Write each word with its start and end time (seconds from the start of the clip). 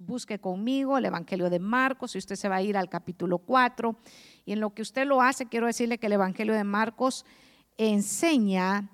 Busque 0.00 0.38
conmigo 0.38 0.96
el 0.96 1.04
Evangelio 1.04 1.50
de 1.50 1.58
Marcos 1.58 2.14
y 2.14 2.18
usted 2.18 2.36
se 2.36 2.48
va 2.48 2.56
a 2.56 2.62
ir 2.62 2.76
al 2.76 2.88
capítulo 2.88 3.38
4. 3.38 3.96
Y 4.46 4.52
en 4.52 4.60
lo 4.60 4.70
que 4.70 4.82
usted 4.82 5.06
lo 5.06 5.20
hace, 5.20 5.46
quiero 5.46 5.66
decirle 5.66 5.98
que 5.98 6.06
el 6.06 6.14
Evangelio 6.14 6.54
de 6.54 6.64
Marcos 6.64 7.26
enseña 7.76 8.90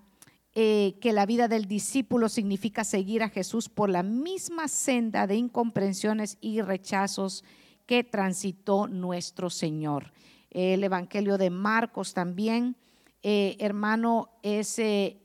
eh, 0.55 0.97
que 1.01 1.13
la 1.13 1.27
vida 1.27 1.49
del 1.49 1.67
discípulo 1.67 2.29
significa 2.29 2.85
seguir 2.85 3.23
a 3.23 3.29
Jesús 3.29 3.69
por 3.69 3.89
la 3.91 4.03
misma 4.03 4.69
senda 4.69 5.27
de 5.27 5.37
incomprensiones 5.37 6.39
y 6.41 6.61
rechazos 6.61 7.45
que 7.87 8.05
transitó 8.05 8.87
nuestro 8.89 9.51
Señor. 9.51 10.13
El 10.51 10.83
Evangelio 10.83 11.39
de 11.39 11.51
Marcos 11.51 12.15
también, 12.15 12.77
eh, 13.23 13.57
hermano, 13.59 14.31
es 14.43 14.79
eh, 14.79 15.21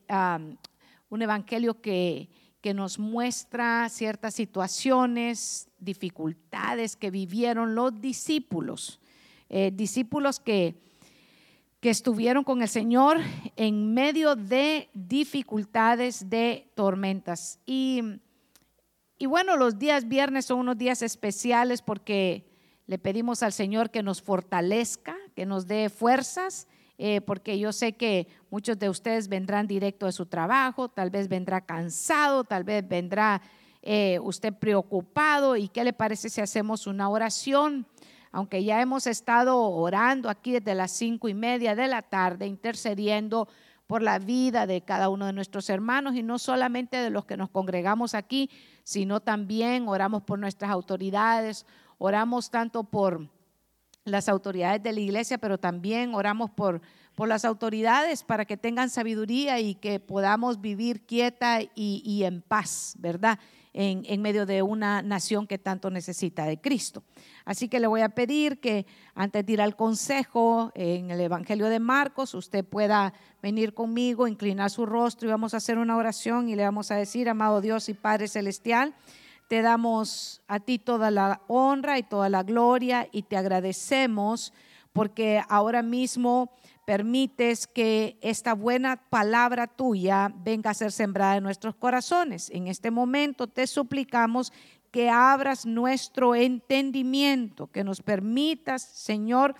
un 1.09 1.21
Evangelio 1.21 1.81
que 1.81 2.29
que 2.62 2.73
nos 2.73 3.00
muestra 3.00 3.88
ciertas 3.89 4.34
situaciones, 4.34 5.70
dificultades 5.80 6.96
que 6.96 7.10
vivieron 7.10 7.75
los 7.75 8.02
discípulos, 8.02 9.00
eh, 9.47 9.71
discípulos 9.74 10.39
que, 10.39 10.75
que 11.80 11.89
estuvieron 11.89 12.43
con 12.43 12.61
el 12.61 12.68
Señor 12.68 13.18
en 13.56 13.93
medio 13.93 14.36
de 14.36 14.89
dificultades, 14.93 16.30
de 16.30 16.69
tormentas. 16.75 17.60
Y, 17.66 18.02
y 19.18 19.25
bueno, 19.25 19.55
los 19.55 19.80
días 19.80 20.07
viernes 20.07 20.46
son 20.46 20.60
unos 20.60 20.78
días 20.78 21.02
especiales 21.02 21.82
porque 21.82 22.46
le 22.88 22.97
pedimos 22.97 23.41
al 23.41 23.54
Señor 23.54 23.89
que 23.89 24.04
nos 24.04 24.21
fortalezca, 24.21 25.16
que 25.36 25.46
nos 25.46 25.68
dé 25.68 25.89
fuerzas 25.89 26.68
eh, 27.02 27.21
porque 27.21 27.58
yo 27.58 27.71
sé 27.71 27.94
que 27.94 28.28
muchos 28.50 28.78
de 28.78 28.89
ustedes 28.89 29.30
vendrán 29.30 29.68
directo 29.68 30.06
de 30.06 30.12
su 30.12 30.26
trabajo, 30.26 30.89
tal 30.89 31.10
vez 31.10 31.30
vendrá 31.30 31.62
cansado, 31.62 32.44
tal 32.44 32.66
vez 32.66 32.86
vendrá 32.86 33.42
eh, 33.81 34.20
usted 34.22 34.53
preocupado. 34.53 35.56
¿Y 35.56 35.70
qué 35.70 35.86
le 35.86 35.94
parece 35.94 36.30
si 36.30 36.42
hacemos 36.42 36.88
una 36.88 37.08
oración? 37.08 37.88
Aunque 38.34 38.66
ya 38.66 38.81
hemos 38.81 39.08
estado 39.08 39.61
orando 39.61 40.30
aquí 40.30 40.52
desde 40.52 40.75
las 40.75 40.91
cinco 40.91 41.30
y 41.30 41.33
media 41.33 41.73
de 41.73 41.88
la 41.88 42.02
tarde, 42.02 42.47
intercediendo 42.47 43.47
por 43.88 44.02
la 44.02 44.19
vida 44.19 44.67
de 44.67 44.81
cada 44.81 45.08
uno 45.08 45.25
de 45.25 45.31
nuestros 45.31 45.69
hermanos 45.69 46.16
y 46.16 46.22
no 46.22 46.38
solamente 46.38 46.97
de 46.97 47.09
los 47.11 47.23
que 47.23 47.38
nos 47.38 47.50
congregamos 47.50 48.13
aquí, 48.13 48.50
sino 48.84 49.22
también 49.22 49.88
oramos 49.88 50.23
por 50.23 50.38
nuestras 50.38 50.69
autoridades, 50.69 51.66
oramos 51.97 52.52
tanto 52.52 52.84
por 52.84 53.30
las 54.09 54.29
autoridades 54.29 54.81
de 54.83 54.93
la 54.93 54.99
iglesia, 54.99 55.38
pero 55.38 55.57
también 55.57 56.13
oramos 56.13 56.49
por, 56.49 56.81
por 57.15 57.27
las 57.27 57.45
autoridades 57.45 58.23
para 58.23 58.45
que 58.45 58.57
tengan 58.57 58.89
sabiduría 58.89 59.59
y 59.59 59.75
que 59.75 59.99
podamos 59.99 60.61
vivir 60.61 61.01
quieta 61.05 61.59
y, 61.75 62.23
en 62.23 62.41
paz, 62.41 62.95
¿verdad? 62.99 63.39
En, 63.73 64.03
en, 64.05 64.21
medio 64.21 64.45
de 64.45 64.61
una 64.61 65.01
nación 65.01 65.45
que 65.45 65.57
tanto 65.57 65.89
necesita 65.89 66.45
de 66.45 66.59
Cristo. 66.59 67.03
Así 67.45 67.67
que 67.67 67.79
le 67.79 67.88
voy 67.88 68.01
a 68.01 68.09
pedir 68.09 68.59
que 68.59 68.85
antes 69.16 69.45
de 69.45 69.53
ir 69.53 69.61
al 69.61 69.75
consejo 69.75 70.71
en 70.75 71.11
el 71.11 71.21
Evangelio 71.21 71.67
de 71.67 71.79
Marcos, 71.79 72.33
usted 72.33 72.66
pueda 72.66 73.13
venir 73.41 73.73
conmigo, 73.73 74.27
inclinar 74.27 74.69
su 74.69 74.85
rostro 74.85 75.27
y 75.27 75.31
vamos 75.31 75.53
a 75.53 75.57
hacer 75.57 75.77
una 75.77 75.97
oración 75.97 76.49
y 76.49 76.55
le 76.55 76.63
vamos 76.63 76.91
a 76.91 76.95
decir, 76.95 77.29
amado 77.29 77.61
Dios 77.61 77.89
y 77.89 77.94
Padre 77.94 78.27
Celestial, 78.27 78.94
te 79.50 79.64
damos 79.64 80.44
a 80.47 80.59
ti 80.59 80.78
toda 80.78 81.09
la 81.09 81.42
honra 81.47 81.97
y 81.97 82.03
toda 82.03 82.30
la 82.30 82.44
gloria 82.44 83.09
y 83.11 83.23
te 83.23 83.36
agradecemos 83.36 84.53
porque 84.94 85.41
ahora 85.50 85.81
mismo 85.81 86.52
permites 86.86 87.66
que 87.66 88.19
esta 88.22 88.53
buena 88.53 88.97
palabra 89.09 89.66
tuya 89.66 90.31
venga 90.44 90.69
a 90.69 90.75
ser 90.75 90.91
sembrada 90.91 91.38
en 91.38 91.44
nuestros 91.44 91.73
corazones. 91.75 92.52
En 92.52 92.67
este 92.67 92.91
momento 92.91 93.47
te 93.47 93.66
suplicamos 93.66 94.53
que 94.91 95.09
abras 95.09 95.66
nuestro 95.66 96.36
entendimiento, 96.36 97.67
que 97.72 97.84
nos 97.84 98.03
permitas, 98.03 98.84
Señor, 98.84 99.56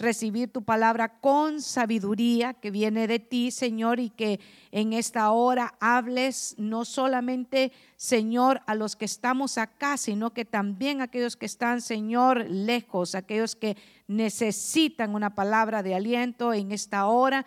recibir 0.00 0.50
tu 0.50 0.62
palabra 0.62 1.20
con 1.20 1.60
sabiduría 1.60 2.54
que 2.54 2.70
viene 2.70 3.06
de 3.06 3.18
ti, 3.18 3.50
Señor, 3.50 4.00
y 4.00 4.10
que 4.10 4.40
en 4.72 4.92
esta 4.92 5.30
hora 5.30 5.74
hables 5.78 6.54
no 6.58 6.84
solamente, 6.84 7.70
Señor, 7.96 8.62
a 8.66 8.74
los 8.74 8.96
que 8.96 9.04
estamos 9.04 9.58
acá, 9.58 9.96
sino 9.96 10.32
que 10.32 10.44
también 10.44 11.00
a 11.00 11.04
aquellos 11.04 11.36
que 11.36 11.46
están, 11.46 11.82
Señor, 11.82 12.46
lejos, 12.48 13.14
aquellos 13.14 13.54
que 13.54 13.76
necesitan 14.08 15.14
una 15.14 15.34
palabra 15.34 15.82
de 15.82 15.94
aliento 15.94 16.54
en 16.54 16.72
esta 16.72 17.06
hora. 17.06 17.44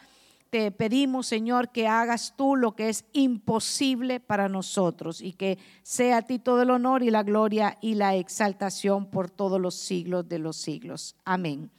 Te 0.52 0.70
pedimos, 0.70 1.26
Señor, 1.26 1.70
que 1.70 1.88
hagas 1.88 2.36
tú 2.38 2.56
lo 2.56 2.76
que 2.76 2.90
es 2.90 3.06
imposible 3.14 4.20
para 4.20 4.48
nosotros 4.48 5.20
y 5.20 5.34
que 5.34 5.58
sea 5.82 6.18
a 6.18 6.22
ti 6.22 6.38
todo 6.38 6.62
el 6.62 6.70
honor 6.70 7.02
y 7.02 7.10
la 7.10 7.24
gloria 7.24 7.80
y 7.82 7.96
la 7.96 8.16
exaltación 8.16 9.10
por 9.10 9.32
todos 9.32 9.60
los 9.60 9.74
siglos 9.74 10.30
de 10.30 10.38
los 10.38 10.58
siglos. 10.58 11.16
Amén. 11.26 11.72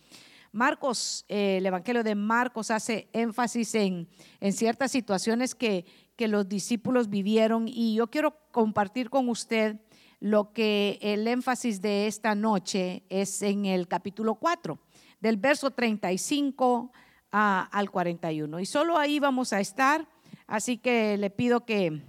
Marcos, 0.55 1.25
eh, 1.29 1.57
el 1.57 1.67
Evangelio 1.67 2.05
de 2.05 2.15
Marcos 2.15 2.71
hace 2.71 3.09
énfasis 3.13 3.75
en, 3.75 4.09
en 4.39 4.53
ciertas 4.53 4.93
situaciones 4.93 5.53
que, 5.53 5.85
que 6.15 6.29
los 6.29 6.49
discípulos 6.49 7.09
vivieron 7.11 7.67
y 7.67 7.97
yo 7.97 8.07
quiero 8.07 8.37
compartir 8.53 9.11
con 9.11 9.29
usted 9.29 9.81
lo 10.21 10.53
que 10.53 11.01
el 11.03 11.27
énfasis 11.27 11.83
de 11.83 12.07
esta 12.07 12.37
noche 12.37 13.03
es 13.09 13.43
en 13.43 13.67
el 13.67 13.89
capítulo 13.89 14.37
4, 14.37 14.79
del 15.19 15.39
verso 15.39 15.73
35 15.73 16.93
al 17.33 17.91
41. 17.91 18.61
Y 18.61 18.67
solo 18.67 18.97
ahí 18.97 19.19
vamos 19.19 19.53
a 19.53 19.59
estar, 19.59 20.07
así 20.47 20.79
que 20.79 21.19
le 21.19 21.31
pido 21.31 21.65
que, 21.65 22.01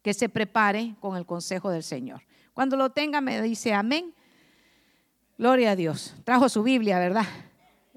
que 0.00 0.14
se 0.14 0.30
prepare 0.30 0.94
con 0.98 1.18
el 1.18 1.26
consejo 1.26 1.68
del 1.68 1.82
Señor. 1.82 2.22
Cuando 2.54 2.78
lo 2.78 2.88
tenga 2.88 3.20
me 3.20 3.42
dice 3.42 3.74
amén. 3.74 4.14
Gloria 5.36 5.72
a 5.72 5.76
Dios. 5.76 6.14
Trajo 6.24 6.48
su 6.48 6.62
Biblia, 6.62 6.98
¿verdad? 6.98 7.26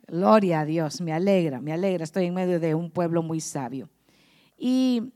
Gloria 0.08 0.62
a 0.62 0.66
Dios, 0.66 1.00
me 1.02 1.14
alegra, 1.14 1.62
me 1.62 1.72
alegra. 1.72 2.04
Estoy 2.04 2.26
en 2.26 2.34
medio 2.34 2.60
de 2.60 2.76
un 2.76 2.92
pueblo 2.92 3.24
muy 3.24 3.40
sabio. 3.40 3.90
Y 4.58 5.14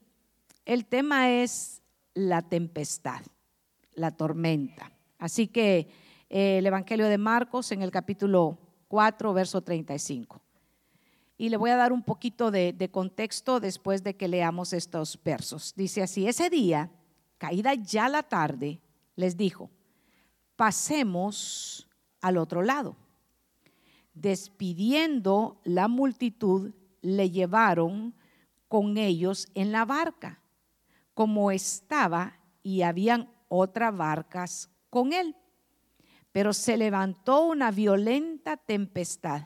el 0.66 0.86
tema 0.86 1.30
es 1.30 1.82
la 2.14 2.42
tempestad, 2.42 3.22
la 3.94 4.12
tormenta. 4.12 4.92
Así 5.20 5.48
que 5.48 5.90
eh, 6.30 6.60
el 6.60 6.66
Evangelio 6.66 7.08
de 7.08 7.18
Marcos 7.18 7.72
en 7.72 7.82
el 7.82 7.92
capítulo 7.92 8.58
4, 8.88 9.34
verso 9.34 9.62
35. 9.62 10.42
Y 11.38 11.50
le 11.50 11.58
voy 11.58 11.70
a 11.70 11.76
dar 11.76 11.92
un 11.92 12.02
poquito 12.02 12.50
de, 12.50 12.74
de 12.74 12.90
contexto 12.90 13.60
después 13.60 14.04
de 14.04 14.16
que 14.16 14.28
leamos 14.28 14.72
estos 14.72 15.20
versos. 15.22 15.74
Dice 15.76 16.02
así, 16.02 16.28
ese 16.28 16.50
día, 16.50 16.90
caída 17.38 17.74
ya 17.76 18.08
la 18.08 18.24
tarde, 18.24 18.80
les 19.16 19.36
dijo, 19.36 19.70
pasemos 20.56 21.88
al 22.22 22.38
otro 22.38 22.64
lado 22.64 22.96
despidiendo 24.22 25.60
la 25.64 25.88
multitud, 25.88 26.74
le 27.02 27.30
llevaron 27.30 28.16
con 28.68 28.98
ellos 28.98 29.48
en 29.54 29.72
la 29.72 29.86
barca, 29.86 30.42
como 31.14 31.52
estaba, 31.52 32.40
y 32.64 32.82
habían 32.82 33.32
otras 33.48 33.96
barcas 33.96 34.70
con 34.90 35.14
él. 35.14 35.36
Pero 36.32 36.54
se 36.54 36.78
levantó 36.78 37.46
una 37.46 37.72
violenta 37.72 38.58
tempestad 38.58 39.44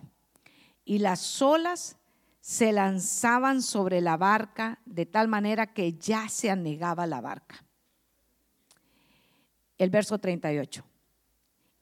y 0.84 1.00
las 1.00 1.42
olas 1.42 1.98
se 2.40 2.72
lanzaban 2.72 3.62
sobre 3.62 4.02
la 4.02 4.18
barca 4.18 4.80
de 4.86 5.06
tal 5.06 5.28
manera 5.28 5.74
que 5.74 5.94
ya 5.94 6.28
se 6.28 6.50
anegaba 6.50 7.06
la 7.06 7.22
barca. 7.22 7.64
El 9.78 9.92
verso 9.92 10.18
38. 10.18 10.84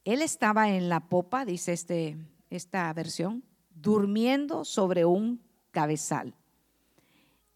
Él 0.04 0.22
estaba 0.22 0.70
en 0.70 0.88
la 0.88 1.08
popa, 1.08 1.44
dice 1.44 1.72
este 1.72 2.16
esta 2.50 2.92
versión, 2.92 3.44
durmiendo 3.70 4.64
sobre 4.64 5.04
un 5.04 5.40
cabezal. 5.70 6.34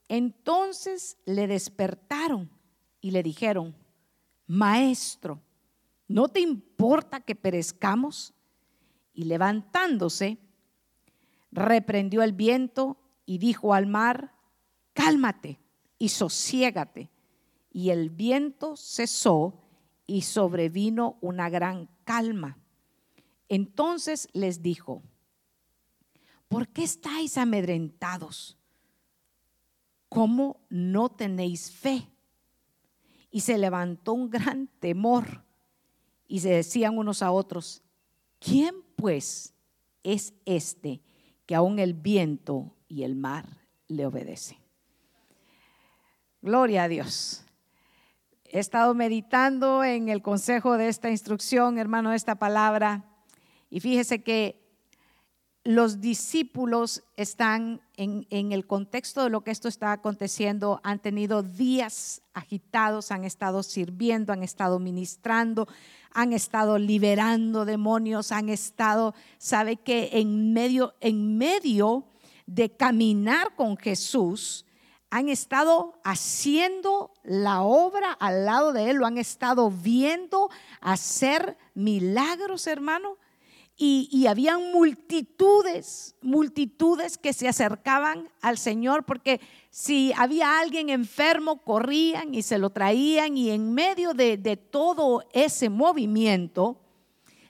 Entonces 0.08 1.18
le 1.26 1.46
despertaron 1.46 2.50
y 3.00 3.10
le 3.10 3.22
dijeron, 3.22 3.74
Maestro, 4.46 5.40
¿no 6.08 6.28
te 6.28 6.40
importa 6.40 7.20
que 7.20 7.34
perezcamos? 7.34 8.32
Y 9.12 9.24
levantándose, 9.24 10.38
reprendió 11.50 12.22
el 12.22 12.32
viento 12.32 12.98
y 13.26 13.38
dijo 13.38 13.74
al 13.74 13.86
mar, 13.86 14.34
Cálmate 14.94 15.58
y 15.98 16.08
sosiégate. 16.08 17.10
Y 17.70 17.90
el 17.90 18.10
viento 18.10 18.76
cesó 18.76 19.64
y 20.06 20.22
sobrevino 20.22 21.18
una 21.20 21.50
gran 21.50 21.88
calma. 22.04 22.58
Entonces 23.48 24.28
les 24.32 24.62
dijo, 24.62 25.02
¿por 26.48 26.68
qué 26.68 26.84
estáis 26.84 27.36
amedrentados? 27.36 28.58
¿Cómo 30.08 30.60
no 30.68 31.10
tenéis 31.10 31.72
fe? 31.72 32.08
Y 33.30 33.40
se 33.40 33.58
levantó 33.58 34.12
un 34.12 34.30
gran 34.30 34.68
temor 34.78 35.44
y 36.26 36.40
se 36.40 36.50
decían 36.50 36.96
unos 36.96 37.22
a 37.22 37.32
otros, 37.32 37.82
¿quién 38.38 38.74
pues 38.96 39.54
es 40.02 40.34
este 40.44 41.02
que 41.46 41.54
aún 41.54 41.78
el 41.78 41.94
viento 41.94 42.76
y 42.88 43.02
el 43.02 43.16
mar 43.16 43.46
le 43.88 44.06
obedecen? 44.06 44.58
Gloria 46.40 46.84
a 46.84 46.88
Dios. 46.88 47.44
he 48.44 48.58
estado 48.58 48.94
meditando 48.94 49.82
en 49.82 50.08
el 50.08 50.22
consejo 50.22 50.76
de 50.76 50.88
esta 50.88 51.10
instrucción, 51.10 51.78
hermano, 51.78 52.10
de 52.10 52.16
esta 52.16 52.36
palabra, 52.36 53.13
y 53.74 53.80
fíjese 53.80 54.22
que 54.22 54.64
los 55.64 56.00
discípulos 56.00 57.02
están 57.16 57.80
en, 57.96 58.24
el 58.30 58.68
contexto 58.68 59.24
de 59.24 59.30
lo 59.30 59.42
que 59.42 59.50
esto 59.50 59.66
está 59.66 59.90
aconteciendo, 59.90 60.80
han 60.84 61.00
tenido 61.00 61.42
días 61.42 62.22
agitados, 62.34 63.10
han 63.10 63.24
estado 63.24 63.64
sirviendo, 63.64 64.32
han 64.32 64.44
estado 64.44 64.78
ministrando, 64.78 65.66
han 66.12 66.32
estado 66.32 66.78
liberando 66.78 67.64
demonios, 67.64 68.30
han 68.30 68.48
estado, 68.48 69.12
sabe 69.38 69.74
que 69.74 70.10
en 70.12 70.52
medio, 70.52 70.94
en 71.00 71.36
medio 71.36 72.04
de 72.46 72.70
caminar 72.70 73.56
con 73.56 73.76
Jesús, 73.76 74.66
han 75.10 75.28
estado 75.28 76.00
haciendo 76.04 77.12
la 77.24 77.62
obra 77.62 78.12
al 78.12 78.44
lado 78.44 78.72
de 78.72 78.90
Él, 78.90 78.98
lo 78.98 79.06
han 79.06 79.18
estado 79.18 79.68
viendo 79.68 80.48
hacer 80.80 81.58
milagros, 81.74 82.68
hermano. 82.68 83.18
Y, 83.76 84.08
y, 84.12 84.28
habían 84.28 84.70
multitudes, 84.70 86.14
multitudes 86.22 87.18
que 87.18 87.32
se 87.32 87.48
acercaban 87.48 88.28
al 88.40 88.56
Señor, 88.56 89.04
porque 89.04 89.40
si 89.76 90.12
había 90.16 90.60
alguien 90.60 90.88
enfermo, 90.88 91.56
corrían 91.56 92.32
y 92.32 92.42
se 92.42 92.58
lo 92.58 92.70
traían, 92.70 93.36
y 93.36 93.50
en 93.50 93.74
medio 93.74 94.14
de, 94.14 94.56
todo 94.70 95.24
ese 95.32 95.68
movimiento, 95.68 96.80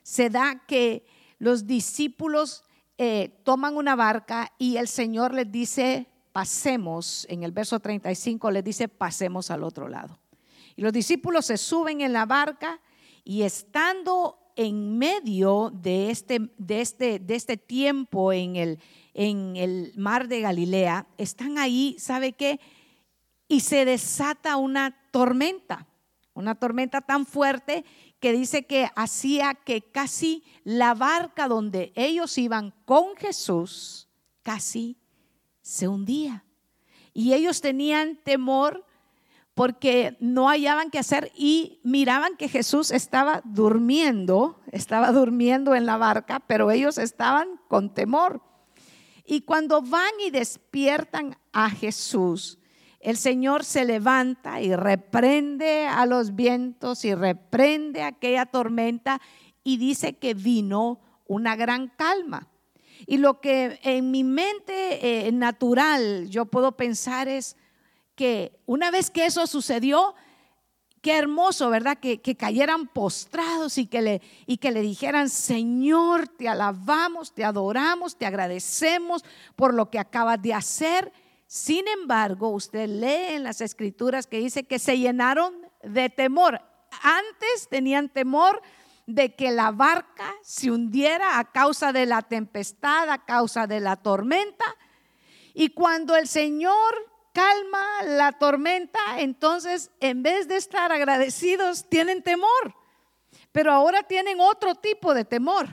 se 0.03 0.31
da 0.31 0.63
que 0.67 1.05
los 1.39 1.67
discípulos 1.67 2.65
eh, 2.97 3.39
toman 3.45 3.77
una 3.77 3.95
barca 3.95 4.51
y 4.57 4.79
el 4.79 4.89
Señor 4.89 5.35
les 5.35 5.53
dice, 5.53 6.07
pasemos, 6.33 7.27
en 7.29 7.43
el 7.43 7.53
verso 7.53 7.79
35 7.79 8.51
les 8.51 8.65
dice, 8.65 8.89
pasemos 8.89 9.51
al 9.51 9.63
otro 9.63 9.87
lado. 9.87 10.19
Y 10.77 10.81
los 10.81 10.95
discípulos 10.95 11.45
se 11.45 11.59
suben 11.59 12.01
en 12.01 12.15
la 12.15 12.25
barca 12.25 12.81
y 13.23 13.43
estando 13.43 14.39
en 14.57 14.99
medio 14.99 15.71
de 15.75 16.11
este, 16.11 16.51
de 16.59 16.81
este, 16.81 17.19
de 17.19 17.35
este 17.35 17.57
tiempo 17.57 18.33
en 18.33 18.57
el, 18.57 18.79
en 19.13 19.57
el 19.57 19.93
mar 19.97 20.29
de 20.29 20.41
Galilea, 20.41 21.07
están 21.19 21.59
ahí, 21.59 21.97
¿sabe 21.99 22.33
qué? 22.33 22.61
Y 23.49 23.61
se 23.61 23.85
desata 23.85 24.57
una 24.57 24.97
tormenta, 25.11 25.87
una 26.35 26.55
tormenta 26.55 27.01
tan 27.01 27.27
fuerte 27.27 27.85
que 28.21 28.33
dice 28.33 28.65
que 28.65 28.89
hacía 28.97 29.55
que 29.55 29.83
casi 29.83 30.45
la 30.63 30.95
barca 30.95 31.47
donde 31.47 31.93
ellos 31.95 32.39
iban 32.39 32.73
con 32.85 33.17
Jesús 33.17 34.09
casi 34.43 34.97
se 35.61 35.89
hundía. 35.89 36.45
Y 37.13 37.33
ellos 37.33 37.61
tenían 37.61 38.17
temor 38.17 38.85
porque 39.55 40.17
no 40.21 40.49
hallaban 40.49 40.91
qué 40.91 40.99
hacer 40.99 41.31
y 41.37 41.81
miraban 41.85 42.37
que 42.37 42.49
Jesús 42.49 42.91
estaba 42.91 43.41
durmiendo, 43.45 44.61
estaba 44.73 45.13
durmiendo 45.13 45.75
en 45.75 45.87
la 45.87 45.97
barca, 45.97 46.41
pero 46.41 46.71
ellos 46.71 46.99
estaban 46.99 47.61
con 47.69 47.95
temor. 47.95 48.43
Y 49.25 49.43
cuando 49.43 49.81
van 49.81 50.11
y 50.27 50.31
despiertan 50.31 51.39
a 51.53 51.71
Jesús, 51.71 52.59
el 52.99 53.17
Señor 53.17 53.65
se 53.65 53.85
levanta 53.85 54.61
y 54.61 54.75
reprende 54.75 55.87
a 55.87 56.05
los 56.05 56.35
vientos 56.35 57.05
y 57.05 57.15
reprende 57.15 58.03
aquella 58.03 58.47
tormenta 58.47 59.21
y 59.63 59.77
dice 59.77 60.15
que 60.15 60.35
vino 60.35 61.01
una 61.27 61.55
gran 61.55 61.89
calma. 61.97 62.49
Y 63.07 63.19
lo 63.19 63.41
que 63.41 63.79
en 63.83 64.11
mi 64.11 64.25
mente 64.25 65.27
eh, 65.27 65.33
natural 65.33 66.29
yo 66.29 66.47
puedo 66.47 66.77
pensar 66.77 67.29
es 67.29 67.57
que 68.15 68.59
una 68.67 68.91
vez 68.91 69.11
que 69.11 69.27
eso 69.27 69.47
sucedió, 69.47 70.15
qué 71.05 71.19
hermoso, 71.19 71.69
¿verdad? 71.69 71.99
Que, 71.99 72.23
que, 72.23 72.35
cayeran 72.35 72.87
postrados 72.87 73.77
y 73.77 73.87
que, 73.87 74.01
le, 74.01 74.23
y 74.47 74.57
que 74.57 74.73
le 74.73 74.81
dijeran, 74.81 75.29
Señor, 75.29 76.29
te 76.29 76.49
alabamos, 76.49 77.35
te 77.35 77.45
adoramos, 77.45 78.17
te 78.17 78.25
agradecemos 78.25 79.25
por 79.55 79.75
lo 79.75 79.91
que 79.91 79.99
acabas 79.99 80.41
de 80.41 80.55
hacer. 80.55 81.13
Sin 81.47 81.87
embargo, 81.89 82.49
usted 82.49 82.89
lee 82.89 83.35
en 83.35 83.43
las 83.43 83.61
escrituras 83.61 84.27
que 84.27 84.39
dice 84.39 84.65
que 84.65 84.79
se 84.79 84.99
llenaron 84.99 85.55
de 85.83 86.09
temor. 86.09 86.61
Antes 87.03 87.69
tenían 87.69 88.09
temor 88.09 88.63
de 89.07 89.35
que 89.35 89.51
la 89.51 89.71
barca 89.71 90.35
se 90.43 90.71
hundiera 90.71 91.39
a 91.39 91.53
causa 91.53 91.93
de 91.93 92.07
la 92.07 92.23
tempestad, 92.23 93.11
a 93.11 93.25
causa 93.25 93.67
de 93.67 93.81
la 93.81 93.97
tormenta. 93.97 94.65
Y 95.53 95.71
cuando 95.71 96.17
el 96.17 96.27
Señor 96.29 97.14
calma 97.35 98.03
la 98.07 98.33
tormenta, 98.33 99.01
entonces 99.19 99.91
en 100.01 100.23
vez 100.23 100.49
de 100.49 100.57
estar 100.57 100.93
agradecidos, 100.93 101.85
tienen 101.91 102.23
temor. 102.23 102.75
Pero 103.53 103.73
ahora 103.73 104.05
tienen 104.05 104.41
otro 104.41 104.77
tipo 104.77 105.13
de 105.13 105.25
temor. 105.25 105.69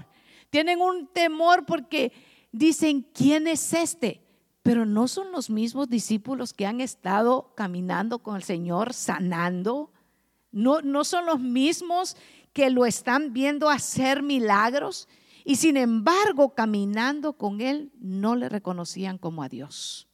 Tienen 0.49 0.81
un 0.81 1.07
temor 1.07 1.65
porque 1.65 2.11
dicen, 2.51 3.07
¿quién 3.13 3.47
es 3.47 3.73
este? 3.73 4.21
Pero 4.63 4.85
no 4.85 5.07
son 5.07 5.31
los 5.31 5.49
mismos 5.49 5.87
discípulos 5.87 6.53
que 6.53 6.65
han 6.65 6.81
estado 6.81 7.53
caminando 7.55 8.19
con 8.19 8.35
el 8.35 8.43
Señor, 8.43 8.93
sanando. 8.93 9.93
No, 10.51 10.81
no 10.81 11.03
son 11.03 11.25
los 11.25 11.39
mismos 11.39 12.17
que 12.53 12.69
lo 12.69 12.85
están 12.85 13.33
viendo 13.33 13.69
hacer 13.69 14.23
milagros 14.23 15.07
y 15.45 15.55
sin 15.55 15.77
embargo 15.77 16.53
caminando 16.53 17.33
con 17.33 17.61
Él 17.61 17.91
no 17.99 18.35
le 18.35 18.49
reconocían 18.49 19.17
como 19.17 19.43
a 19.43 19.49
Dios. 19.49 20.10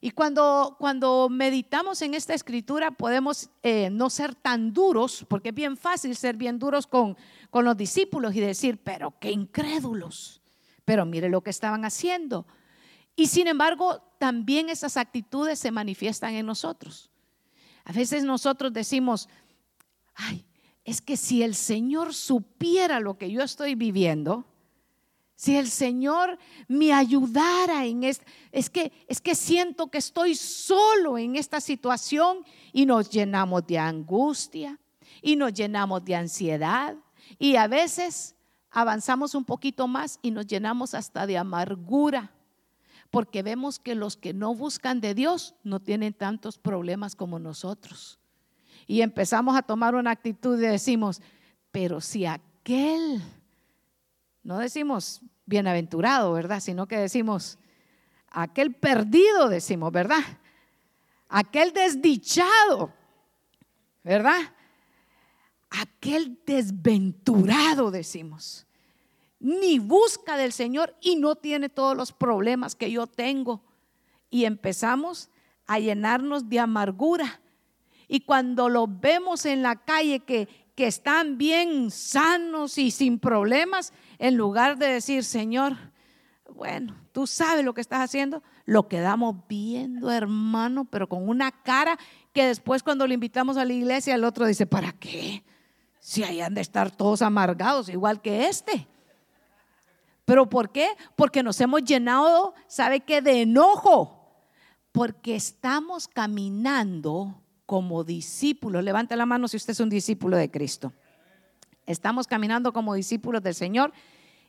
Y 0.00 0.12
cuando, 0.12 0.76
cuando 0.78 1.28
meditamos 1.28 2.00
en 2.00 2.14
esta 2.14 2.32
escritura 2.32 2.90
podemos 2.90 3.50
eh, 3.62 3.90
no 3.90 4.08
ser 4.08 4.34
tan 4.34 4.72
duros, 4.72 5.26
porque 5.28 5.50
es 5.50 5.54
bien 5.54 5.76
fácil 5.76 6.16
ser 6.16 6.36
bien 6.36 6.58
duros 6.58 6.86
con, 6.86 7.16
con 7.50 7.66
los 7.66 7.76
discípulos 7.76 8.34
y 8.34 8.40
decir, 8.40 8.78
pero 8.82 9.14
qué 9.20 9.30
incrédulos, 9.30 10.40
pero 10.86 11.04
mire 11.04 11.28
lo 11.28 11.42
que 11.42 11.50
estaban 11.50 11.84
haciendo. 11.84 12.46
Y 13.14 13.26
sin 13.26 13.46
embargo, 13.46 14.02
también 14.18 14.70
esas 14.70 14.96
actitudes 14.96 15.58
se 15.58 15.70
manifiestan 15.70 16.34
en 16.34 16.46
nosotros. 16.46 17.10
A 17.84 17.92
veces 17.92 18.24
nosotros 18.24 18.72
decimos, 18.72 19.28
ay, 20.14 20.46
es 20.84 21.02
que 21.02 21.18
si 21.18 21.42
el 21.42 21.54
Señor 21.54 22.14
supiera 22.14 23.00
lo 23.00 23.18
que 23.18 23.30
yo 23.30 23.42
estoy 23.42 23.74
viviendo, 23.74 24.46
si 25.40 25.56
el 25.56 25.70
Señor 25.70 26.38
me 26.68 26.92
ayudara 26.92 27.86
en 27.86 28.04
esto, 28.04 28.26
es 28.52 28.68
que 28.68 28.92
es 29.08 29.22
que 29.22 29.34
siento 29.34 29.90
que 29.90 29.96
estoy 29.96 30.34
solo 30.34 31.16
en 31.16 31.34
esta 31.34 31.62
situación 31.62 32.44
y 32.74 32.84
nos 32.84 33.08
llenamos 33.08 33.66
de 33.66 33.78
angustia 33.78 34.78
y 35.22 35.36
nos 35.36 35.54
llenamos 35.54 36.04
de 36.04 36.14
ansiedad 36.14 36.94
y 37.38 37.56
a 37.56 37.68
veces 37.68 38.34
avanzamos 38.70 39.34
un 39.34 39.46
poquito 39.46 39.88
más 39.88 40.18
y 40.20 40.30
nos 40.30 40.46
llenamos 40.46 40.92
hasta 40.92 41.26
de 41.26 41.38
amargura 41.38 42.34
porque 43.10 43.42
vemos 43.42 43.78
que 43.78 43.94
los 43.94 44.18
que 44.18 44.34
no 44.34 44.54
buscan 44.54 45.00
de 45.00 45.14
Dios 45.14 45.54
no 45.64 45.80
tienen 45.80 46.12
tantos 46.12 46.58
problemas 46.58 47.16
como 47.16 47.38
nosotros. 47.38 48.18
Y 48.86 49.00
empezamos 49.00 49.56
a 49.56 49.62
tomar 49.62 49.94
una 49.94 50.10
actitud 50.10 50.58
y 50.58 50.66
decimos, 50.66 51.22
pero 51.72 52.02
si 52.02 52.26
aquel, 52.26 53.22
no 54.42 54.58
decimos 54.58 55.22
bienaventurado, 55.50 56.32
¿verdad? 56.32 56.60
Sino 56.60 56.86
que 56.86 56.96
decimos, 56.96 57.58
aquel 58.30 58.72
perdido, 58.72 59.48
decimos, 59.48 59.92
¿verdad? 59.92 60.22
Aquel 61.28 61.72
desdichado, 61.72 62.92
¿verdad? 64.02 64.40
Aquel 65.68 66.38
desventurado, 66.46 67.90
decimos. 67.90 68.66
Ni 69.40 69.78
busca 69.78 70.36
del 70.36 70.52
Señor 70.52 70.96
y 71.00 71.16
no 71.16 71.34
tiene 71.34 71.68
todos 71.68 71.96
los 71.96 72.12
problemas 72.12 72.74
que 72.74 72.90
yo 72.90 73.06
tengo. 73.06 73.62
Y 74.30 74.44
empezamos 74.44 75.30
a 75.66 75.78
llenarnos 75.78 76.48
de 76.48 76.60
amargura 76.60 77.40
y 78.12 78.20
cuando 78.20 78.68
los 78.68 78.88
vemos 79.00 79.46
en 79.46 79.62
la 79.62 79.76
calle 79.76 80.20
que, 80.20 80.48
que 80.74 80.88
están 80.88 81.38
bien 81.38 81.92
sanos 81.92 82.76
y 82.76 82.90
sin 82.90 83.20
problemas, 83.20 83.92
en 84.20 84.36
lugar 84.36 84.76
de 84.76 84.86
decir, 84.86 85.24
Señor, 85.24 85.78
bueno, 86.54 86.94
tú 87.10 87.26
sabes 87.26 87.64
lo 87.64 87.72
que 87.72 87.80
estás 87.80 88.00
haciendo, 88.00 88.42
lo 88.66 88.86
quedamos 88.86 89.34
viendo, 89.48 90.10
hermano, 90.10 90.84
pero 90.84 91.08
con 91.08 91.26
una 91.26 91.50
cara 91.50 91.98
que 92.34 92.44
después 92.44 92.82
cuando 92.82 93.06
lo 93.06 93.14
invitamos 93.14 93.56
a 93.56 93.64
la 93.64 93.72
iglesia, 93.72 94.14
el 94.14 94.24
otro 94.24 94.44
dice, 94.44 94.66
¿para 94.66 94.92
qué? 94.92 95.42
Si 96.00 96.22
hayan 96.22 96.52
de 96.52 96.60
estar 96.60 96.90
todos 96.90 97.22
amargados, 97.22 97.88
igual 97.88 98.20
que 98.20 98.46
este. 98.46 98.86
¿Pero 100.26 100.50
por 100.50 100.70
qué? 100.70 100.88
Porque 101.16 101.42
nos 101.42 101.58
hemos 101.62 101.82
llenado, 101.82 102.52
¿sabe 102.66 103.00
qué? 103.00 103.22
De 103.22 103.40
enojo. 103.40 104.44
Porque 104.92 105.34
estamos 105.34 106.06
caminando 106.06 107.42
como 107.64 108.04
discípulos. 108.04 108.84
Levante 108.84 109.16
la 109.16 109.24
mano 109.24 109.48
si 109.48 109.56
usted 109.56 109.70
es 109.72 109.80
un 109.80 109.88
discípulo 109.88 110.36
de 110.36 110.50
Cristo. 110.50 110.92
Estamos 111.90 112.28
caminando 112.28 112.72
como 112.72 112.94
discípulos 112.94 113.42
del 113.42 113.54
Señor 113.54 113.92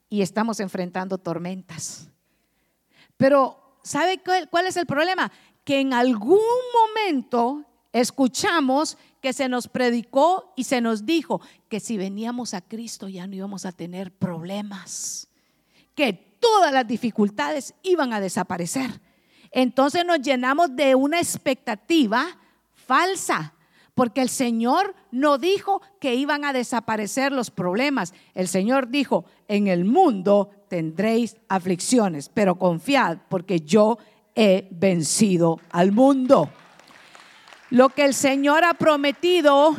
y 0.10 0.22
estamos 0.22 0.60
enfrentando 0.60 1.18
tormentas. 1.18 2.08
Pero, 3.18 3.80
¿sabe 3.84 4.22
cuál 4.50 4.68
es 4.68 4.78
el 4.78 4.86
problema? 4.86 5.32
Que 5.64 5.80
en 5.80 5.94
algún 5.94 6.40
momento 6.74 7.66
escuchamos 7.92 8.98
que 9.22 9.34
se 9.34 9.50
nos 9.50 9.68
predicó 9.68 10.54
y 10.56 10.66
se 10.66 10.82
nos 10.82 11.06
dijo 11.06 11.42
que 11.68 11.80
si 11.80 11.98
veníamos 11.98 12.54
a 12.54 12.62
Cristo 12.62 13.08
ya 13.08 13.26
no 13.26 13.36
íbamos 13.36 13.66
a 13.66 13.72
tener 13.72 14.14
problemas, 14.14 15.28
que 15.96 16.14
todas 16.14 16.72
las 16.72 16.88
dificultades 16.88 17.74
iban 17.82 18.14
a 18.14 18.20
desaparecer. 18.20 19.02
Entonces 19.50 20.06
nos 20.06 20.22
llenamos 20.22 20.76
de 20.76 20.94
una 20.94 21.20
expectativa 21.20 22.38
falsa, 22.76 23.56
porque 24.02 24.24
el 24.24 24.30
Señor 24.30 24.96
no 25.12 25.38
dijo 25.38 25.80
que 26.00 26.16
iban 26.16 26.44
a 26.44 26.54
desaparecer 26.54 27.32
los 27.32 27.52
problemas. 27.52 28.16
El 28.34 28.48
Señor 28.48 28.90
dijo, 28.90 29.26
en 29.48 29.68
el 29.68 29.86
mundo 29.86 30.50
tendréis 30.70 31.38
aflicciones, 31.48 32.28
pero 32.28 32.58
confiad, 32.58 33.20
porque 33.30 33.60
yo 33.60 34.00
he 34.34 34.68
vencido 34.72 35.60
al 35.70 35.92
mundo. 35.92 36.50
Lo 37.70 37.90
que 37.90 38.04
el 38.04 38.16
Señor 38.16 38.64
ha 38.64 38.74
prometido 38.74 39.76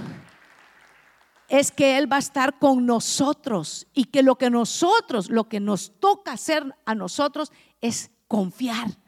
es 1.49 1.73
que 1.73 1.99
Él 1.99 2.07
va 2.12 2.14
a 2.14 2.21
estar 2.21 2.61
con 2.61 2.87
nosotros 2.87 3.88
y 3.93 4.05
que 4.05 4.23
lo 4.23 4.37
que 4.37 4.50
nosotros, 4.50 5.31
lo 5.31 5.49
que 5.49 5.59
nos 5.59 5.99
toca 5.99 6.35
hacer 6.35 6.76
a 6.85 6.95
nosotros 6.95 7.50
es 7.81 8.12
confiar. 8.29 9.02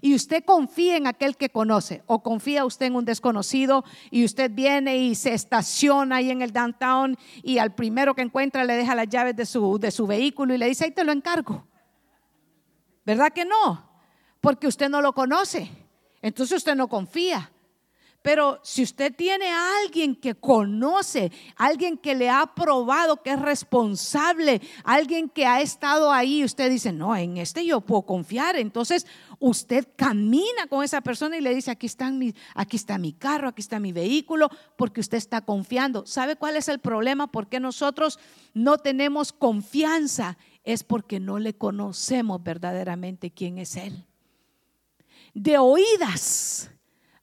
Y 0.00 0.14
usted 0.14 0.44
confía 0.44 0.96
en 0.96 1.06
aquel 1.06 1.36
que 1.36 1.50
conoce 1.50 2.02
o 2.06 2.22
confía 2.22 2.64
usted 2.64 2.86
en 2.86 2.96
un 2.96 3.04
desconocido 3.04 3.84
y 4.10 4.24
usted 4.24 4.50
viene 4.50 4.96
y 4.98 5.14
se 5.14 5.34
estaciona 5.34 6.16
ahí 6.16 6.30
en 6.30 6.42
el 6.42 6.52
downtown 6.52 7.16
y 7.42 7.58
al 7.58 7.74
primero 7.74 8.14
que 8.14 8.22
encuentra 8.22 8.64
le 8.64 8.74
deja 8.74 8.94
las 8.94 9.08
llaves 9.08 9.36
de 9.36 9.46
su, 9.46 9.78
de 9.78 9.90
su 9.90 10.06
vehículo 10.06 10.54
y 10.54 10.58
le 10.58 10.66
dice, 10.66 10.84
ahí 10.84 10.90
te 10.90 11.04
lo 11.04 11.12
encargo. 11.12 11.66
¿Verdad 13.04 13.32
que 13.32 13.44
no? 13.44 13.90
Porque 14.40 14.66
usted 14.66 14.88
no 14.88 15.00
lo 15.00 15.12
conoce. 15.12 15.70
Entonces 16.22 16.58
usted 16.58 16.74
no 16.74 16.88
confía. 16.88 17.50
Pero 18.28 18.60
si 18.62 18.82
usted 18.82 19.16
tiene 19.16 19.46
a 19.46 19.78
alguien 19.78 20.14
que 20.14 20.34
conoce, 20.34 21.32
alguien 21.56 21.96
que 21.96 22.14
le 22.14 22.28
ha 22.28 22.44
probado 22.54 23.22
que 23.22 23.30
es 23.30 23.40
responsable, 23.40 24.60
alguien 24.84 25.30
que 25.30 25.46
ha 25.46 25.62
estado 25.62 26.12
ahí, 26.12 26.44
usted 26.44 26.68
dice, 26.68 26.92
no, 26.92 27.16
en 27.16 27.38
este 27.38 27.64
yo 27.64 27.80
puedo 27.80 28.02
confiar. 28.02 28.56
Entonces 28.56 29.06
usted 29.38 29.88
camina 29.96 30.66
con 30.68 30.84
esa 30.84 31.00
persona 31.00 31.38
y 31.38 31.40
le 31.40 31.54
dice, 31.54 31.70
aquí, 31.70 31.88
mi, 32.12 32.34
aquí 32.54 32.76
está 32.76 32.98
mi 32.98 33.14
carro, 33.14 33.48
aquí 33.48 33.62
está 33.62 33.80
mi 33.80 33.92
vehículo, 33.92 34.50
porque 34.76 35.00
usted 35.00 35.16
está 35.16 35.40
confiando. 35.40 36.04
¿Sabe 36.04 36.36
cuál 36.36 36.56
es 36.56 36.68
el 36.68 36.80
problema? 36.80 37.28
¿Por 37.28 37.48
qué 37.48 37.60
nosotros 37.60 38.18
no 38.52 38.76
tenemos 38.76 39.32
confianza? 39.32 40.36
Es 40.64 40.84
porque 40.84 41.18
no 41.18 41.38
le 41.38 41.54
conocemos 41.54 42.42
verdaderamente 42.42 43.30
quién 43.30 43.56
es 43.56 43.76
Él. 43.76 44.04
De 45.32 45.56
oídas 45.56 46.72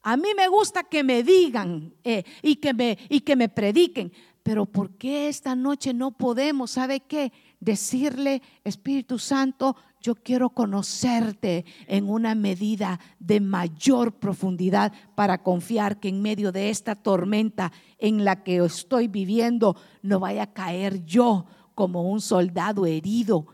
a 0.05 0.17
mí 0.17 0.29
me 0.37 0.47
gusta 0.47 0.83
que 0.83 1.03
me 1.03 1.23
digan 1.23 1.95
eh, 2.03 2.23
y, 2.43 2.57
que 2.57 2.75
me, 2.75 2.95
y 3.09 3.21
que 3.21 3.35
me 3.35 3.49
prediquen, 3.49 4.13
pero 4.43 4.67
¿por 4.67 4.91
qué 4.97 5.27
esta 5.29 5.55
noche 5.55 5.95
no 5.95 6.11
podemos, 6.11 6.69
sabe 6.69 6.99
qué? 6.99 7.33
Decirle, 7.59 8.43
Espíritu 8.63 9.17
Santo, 9.17 9.75
yo 9.99 10.13
quiero 10.13 10.51
conocerte 10.51 11.65
en 11.87 12.07
una 12.07 12.35
medida 12.35 12.99
de 13.17 13.39
mayor 13.39 14.19
profundidad 14.19 14.93
para 15.15 15.41
confiar 15.41 15.99
que 15.99 16.09
en 16.09 16.21
medio 16.21 16.51
de 16.51 16.69
esta 16.69 16.93
tormenta 16.93 17.71
en 17.97 18.23
la 18.23 18.43
que 18.43 18.57
estoy 18.57 19.07
viviendo 19.07 19.75
no 20.03 20.19
vaya 20.19 20.43
a 20.43 20.53
caer 20.53 21.03
yo 21.03 21.47
como 21.73 22.03
un 22.03 22.21
soldado 22.21 22.85
herido, 22.85 23.47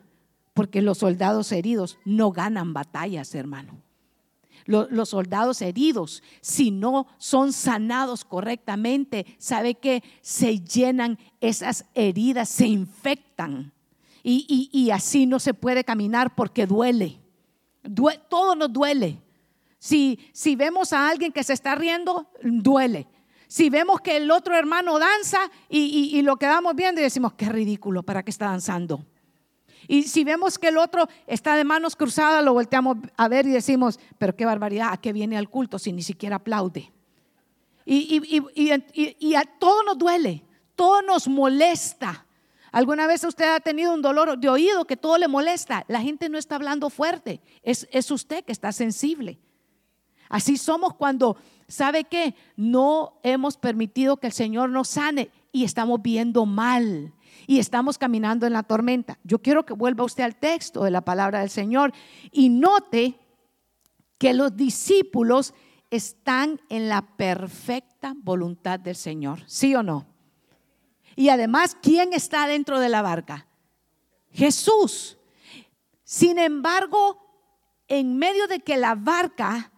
porque 0.54 0.82
los 0.82 0.98
soldados 0.98 1.54
heridos 1.54 1.98
no 2.04 2.34
ganan 2.34 2.74
batallas, 2.74 3.34
hermano 3.36 3.82
los, 4.66 5.10
soldados 5.10 5.62
heridos, 5.62 6.24
si 6.42 6.72
no 6.72 7.08
son 7.18 7.54
sanados 7.54 8.26
correctamente, 8.26 9.26
¿sabe 9.38 9.76
que 9.76 10.04
Se 10.22 10.60
llenan 10.60 11.20
esas 11.40 11.86
heridas, 11.94 12.50
se 12.50 12.68
infectan. 12.68 13.74
Y, 14.24 14.92
así 14.92 15.26
no 15.26 15.40
se 15.40 15.54
puede 15.54 15.84
caminar 15.84 16.36
porque 16.36 16.68
duele. 16.68 17.20
todo 18.30 18.56
nos 18.56 18.72
duele. 18.72 19.22
Si, 19.80 20.20
si 20.32 20.56
vemos 20.56 20.94
a 20.94 21.10
alguien 21.10 21.32
que 21.32 21.44
se 21.44 21.54
está 21.54 21.74
riendo, 21.74 22.30
duele. 22.44 23.08
Si 23.48 23.70
vemos 23.70 24.00
que 24.00 24.18
el 24.18 24.30
otro 24.30 24.56
hermano 24.56 25.00
danza 25.00 25.40
y, 25.68 26.16
y 26.16 26.22
lo 26.22 26.38
quedamos 26.38 26.76
viendo 26.76 27.02
y 27.02 27.04
decimos, 27.04 27.34
qué 27.34 27.50
ridículo, 27.50 28.04
¿para 28.04 28.24
qué 28.24 28.30
está 28.30 28.46
danzando? 28.46 29.06
Y 29.88 30.04
si 30.04 30.24
vemos 30.24 30.58
que 30.58 30.68
el 30.68 30.78
otro 30.78 31.08
está 31.28 31.56
de 31.56 31.64
manos 31.64 31.96
cruzadas, 31.96 32.44
lo 32.44 32.54
volteamos 32.54 32.98
a 33.18 33.28
ver 33.28 33.46
y 33.46 33.52
decimos, 33.52 34.00
pero 34.18 34.36
qué 34.36 34.46
barbaridad, 34.46 34.90
¿a 34.92 34.98
qué 34.98 35.14
viene 35.14 35.38
al 35.38 35.50
culto 35.50 35.80
si 35.80 35.92
ni 35.92 36.04
siquiera 36.04 36.38
aplaude? 36.38 36.92
Y, 37.86 38.22
todo 39.60 39.84
nos 39.84 39.98
duele, 39.98 40.44
todo 40.76 41.02
nos 41.02 41.28
molesta. 41.28 42.26
¿Alguna 42.72 43.06
vez 43.06 43.24
usted 43.24 43.54
ha 43.54 43.60
tenido 43.60 43.94
un 43.94 44.02
dolor 44.02 44.38
de 44.38 44.50
oído 44.50 44.86
que 44.86 44.96
todo 44.96 45.18
le 45.18 45.28
molesta? 45.28 45.84
La 45.88 46.02
gente 46.02 46.30
no 46.30 46.38
está 46.38 46.56
hablando 46.56 46.90
fuerte, 46.90 47.42
es, 47.64 47.88
es 47.92 48.12
usted 48.12 48.46
que 48.46 48.52
está 48.52 48.72
sensible. 48.72 49.40
Así 50.30 50.56
somos 50.56 50.94
cuando, 50.94 51.36
¿sabe 51.68 52.06
qué? 52.06 52.36
No 52.56 53.20
hemos 53.24 53.58
permitido 53.58 54.18
que 54.18 54.28
el 54.28 54.34
Señor 54.34 54.70
nos 54.70 54.88
sane 54.88 55.30
y 55.52 55.66
estamos 55.66 56.02
viendo 56.02 56.46
mal 56.46 57.14
y 57.48 57.60
estamos 57.60 57.98
caminando 57.98 58.46
en 58.46 58.54
la 58.54 58.64
tormenta. 58.64 59.20
Yo 59.24 59.40
quiero 59.40 59.66
que 59.66 59.74
vuelva 59.74 60.04
usted 60.04 60.24
al 60.24 60.36
texto 60.36 60.84
de 60.84 60.92
la 60.92 61.02
palabra 61.02 61.40
del 61.40 61.50
Señor 61.50 61.94
y 62.32 62.50
note 62.50 63.20
que 64.18 64.34
los 64.34 64.56
discípulos 64.56 65.54
están 65.90 66.62
en 66.70 66.90
la 66.90 67.02
perfecta 67.18 68.14
voluntad 68.16 68.80
del 68.80 68.96
Señor, 68.96 69.44
¿sí 69.48 69.76
o 69.76 69.84
no? 69.84 70.08
Y 71.16 71.30
además, 71.30 71.76
¿quién 71.82 72.14
está 72.14 72.48
dentro 72.48 72.80
de 72.80 72.90
la 72.90 73.02
barca? 73.02 73.48
Jesús. 74.32 75.18
Sin 76.04 76.40
embargo, 76.40 77.20
en 77.88 78.18
medio 78.18 78.48
de 78.48 78.62
que 78.62 78.78
la 78.78 78.96
barca 78.96 79.72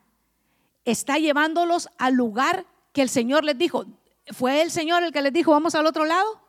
está 0.85 1.17
llevándolos 1.17 1.89
al 1.97 2.13
lugar 2.13 2.67
que 2.91 3.01
el 3.01 3.09
Señor 3.09 3.43
les 3.43 3.57
dijo, 3.57 3.85
¿fue 4.31 4.61
el 4.61 4.69
Señor 4.69 5.03
el 5.03 5.11
que 5.11 5.21
les 5.21 5.33
dijo, 5.33 5.51
vamos 5.51 5.73
al 5.73 5.87
otro 5.87 6.05
lado? 6.05 6.42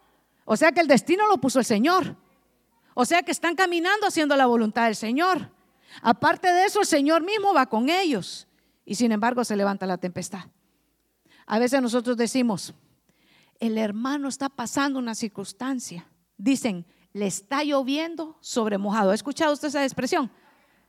O 0.44 0.56
sea 0.56 0.72
que 0.72 0.80
el 0.80 0.88
destino 0.88 1.26
lo 1.26 1.38
puso 1.38 1.58
el 1.58 1.64
Señor. 1.64 2.16
O 2.94 3.04
sea 3.04 3.22
que 3.22 3.32
están 3.32 3.56
caminando 3.56 4.06
haciendo 4.06 4.36
la 4.36 4.46
voluntad 4.46 4.86
del 4.86 4.96
Señor. 4.96 5.50
Aparte 6.02 6.48
de 6.48 6.64
eso, 6.64 6.80
el 6.80 6.86
Señor 6.86 7.22
mismo 7.22 7.54
va 7.54 7.66
con 7.66 7.88
ellos. 7.88 8.46
Y 8.84 8.94
sin 8.94 9.12
embargo 9.12 9.44
se 9.44 9.56
levanta 9.56 9.86
la 9.86 9.98
tempestad. 9.98 10.44
A 11.46 11.58
veces 11.58 11.80
nosotros 11.80 12.16
decimos, 12.16 12.74
el 13.58 13.78
hermano 13.78 14.28
está 14.28 14.48
pasando 14.48 14.98
una 14.98 15.14
circunstancia. 15.14 16.06
Dicen, 16.36 16.86
le 17.12 17.26
está 17.26 17.62
lloviendo 17.64 18.36
sobre 18.40 18.78
mojado. 18.78 19.10
¿Ha 19.10 19.14
escuchado 19.14 19.52
usted 19.52 19.68
esa 19.68 19.84
expresión? 19.84 20.30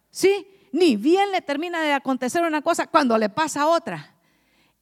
Sí, 0.09 0.47
ni 0.71 0.95
bien 0.97 1.31
le 1.31 1.41
termina 1.41 1.81
de 1.81 1.93
acontecer 1.93 2.43
una 2.43 2.61
cosa 2.61 2.87
cuando 2.87 3.17
le 3.17 3.29
pasa 3.29 3.67
otra 3.67 4.14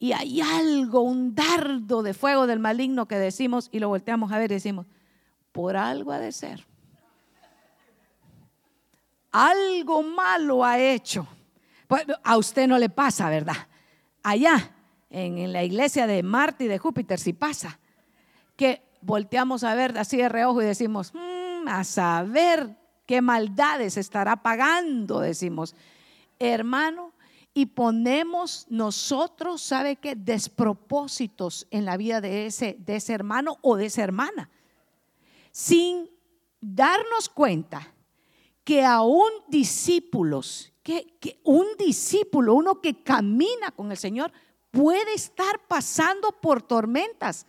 y 0.03 0.12
hay 0.12 0.41
algo, 0.41 1.00
un 1.00 1.33
dardo 1.33 2.03
de 2.03 2.13
fuego 2.13 2.45
del 2.45 2.60
maligno 2.60 3.07
que 3.07 3.17
decimos 3.17 3.69
y 3.72 3.79
lo 3.79 3.88
volteamos 3.88 4.33
a 4.33 4.38
ver 4.38 4.51
y 4.51 4.55
decimos, 4.55 4.86
por 5.53 5.77
algo 5.77 6.12
ha 6.12 6.19
de 6.19 6.33
ser. 6.33 6.67
Algo 9.31 10.03
malo 10.03 10.65
ha 10.65 10.77
hecho. 10.77 11.25
Pues, 11.88 12.05
a 12.22 12.38
usted 12.38 12.67
no 12.67 12.77
le 12.79 12.89
pasa, 12.89 13.29
¿verdad? 13.29 13.55
Allá, 14.24 14.75
en, 15.10 15.53
la 15.53 15.63
iglesia 15.63 16.05
de 16.05 16.22
Marte 16.22 16.65
y 16.65 16.67
de 16.67 16.79
Júpiter, 16.79 17.17
sí 17.17 17.31
pasa. 17.31 17.79
Que 18.57 18.81
volteamos 19.00 19.63
a 19.63 19.74
ver 19.74 19.98
así 19.98 20.17
de 20.17 20.27
reojo 20.27 20.62
y 20.62 20.65
decimos, 20.65 21.13
mm, 21.13 21.65
a 21.69 21.86
saber 21.86 22.75
qué 23.05 23.22
maldades 23.22 23.95
estará 23.95 24.36
pagando, 24.36 25.22
decimos. 25.22 25.77
Hermano, 26.39 27.12
y 27.53 27.67
ponemos 27.67 28.65
nosotros, 28.69 29.62
¿sabe 29.62 29.98
qué? 29.98 30.15
Despropósitos 30.15 31.67
en 31.69 31.86
la 31.86 31.98
vida 31.98 32.19
de 32.19 32.48
ese, 32.48 32.75
de 32.79 32.95
ese 32.95 33.13
hermano 33.13 33.60
o 33.62 33.75
de 33.75 33.86
esa 33.86 34.03
hermana, 34.03 34.50
sin 35.51 36.10
darnos 36.60 37.29
cuenta 37.29 37.93
que 38.63 38.83
aún 38.83 39.29
discípulos, 39.50 40.74
que, 40.81 41.15
que 41.19 41.39
un 41.43 41.67
discípulo, 41.77 42.55
uno 42.55 42.81
que 42.81 43.03
camina 43.03 43.72
con 43.72 43.91
el 43.91 43.98
Señor, 43.98 44.31
puede 44.72 45.13
estar 45.13 45.67
pasando 45.67 46.31
por 46.31 46.63
tormentas, 46.63 47.45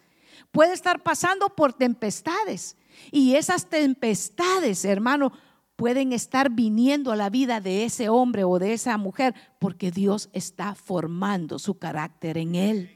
puede 0.52 0.74
estar 0.74 1.02
pasando 1.02 1.48
por 1.48 1.72
tempestades. 1.72 2.76
Y 3.10 3.36
esas 3.36 3.68
tempestades, 3.68 4.84
hermano, 4.84 5.32
pueden 5.76 6.12
estar 6.12 6.50
viniendo 6.50 7.12
a 7.12 7.16
la 7.16 7.30
vida 7.30 7.60
de 7.60 7.84
ese 7.84 8.08
hombre 8.08 8.44
o 8.44 8.58
de 8.58 8.72
esa 8.72 8.96
mujer 8.96 9.34
porque 9.58 9.90
Dios 9.90 10.28
está 10.32 10.74
formando 10.74 11.58
su 11.58 11.78
carácter 11.78 12.38
en 12.38 12.54
él. 12.54 12.90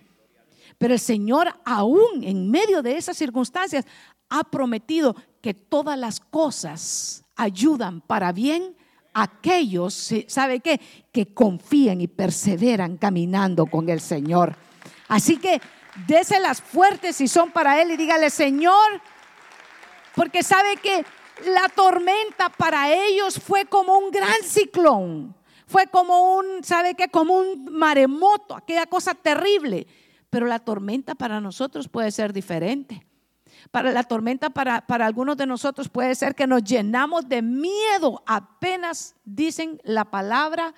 Pero 0.79 0.95
el 0.95 1.01
Señor 1.01 1.59
aún 1.65 2.23
en 2.23 2.51
medio 2.51 2.83
de 2.83 2.97
esas 2.97 3.17
circunstancias 3.17 3.85
ha 4.29 4.45
prometido 4.45 5.17
que 5.41 5.55
todas 5.55 5.99
las 5.99 6.21
cosas 6.21 7.25
ayudan 7.37 8.01
para 8.01 8.33
bien 8.33 8.77
a 9.15 9.23
aquellos, 9.23 10.13
¿sabe 10.29 10.61
qué? 10.61 10.81
Que 11.13 11.33
confían 11.33 12.01
y 12.01 12.09
perseveran 12.09 12.97
caminando 12.97 13.67
con 13.67 13.89
el 13.89 14.01
Señor. 14.01 14.57
Así 15.09 15.39
que 15.39 15.61
Déselas 16.07 16.63
fuertes 16.63 17.17
si 17.17 17.27
son 17.27 17.51
para 17.51 17.81
Él 17.83 17.91
y 17.91 17.97
dígale, 17.97 18.31
Señor, 18.31 19.01
porque 20.15 20.43
sabe 20.43 20.77
que 20.77 21.05
la 21.47 21.69
tormenta 21.69 22.49
para 22.51 22.93
ellos 22.93 23.39
fue 23.39 23.67
como 23.67 23.97
un 23.99 24.11
gran 24.11 24.43
ciclón, 24.43 25.35
fue 25.67 25.87
como 25.87 26.37
un, 26.37 26.65
¿sabe 26.65 26.95
qué? 26.95 27.09
Como 27.09 27.37
un 27.37 27.67
maremoto, 27.71 28.57
aquella 28.57 28.87
cosa 28.87 29.15
terrible. 29.15 29.87
Pero 30.31 30.47
la 30.47 30.59
tormenta 30.59 31.15
para 31.15 31.41
nosotros 31.41 31.89
puede 31.89 32.11
ser 32.11 32.33
diferente. 32.33 33.07
Para 33.71 33.93
la 33.93 34.03
tormenta, 34.03 34.51
para, 34.51 34.87
para 34.87 35.07
algunos 35.07 35.37
de 35.37 35.47
nosotros 35.47 35.89
puede 35.89 36.15
ser 36.15 36.35
que 36.35 36.47
nos 36.47 36.65
llenamos 36.65 37.29
de 37.29 37.43
miedo 37.43 38.23
apenas 38.27 39.15
dicen 39.25 39.81
la 39.85 40.07
palabra 40.07 40.75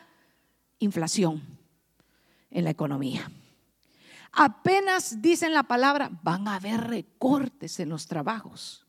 inflación 0.78 1.42
en 2.50 2.64
la 2.64 2.70
economía. 2.70 3.30
Apenas 4.32 5.20
dicen 5.20 5.52
la 5.52 5.64
palabra, 5.64 6.10
van 6.22 6.46
a 6.48 6.56
haber 6.56 6.80
recortes 6.80 7.80
en 7.80 7.88
los 7.88 8.06
trabajos. 8.06 8.79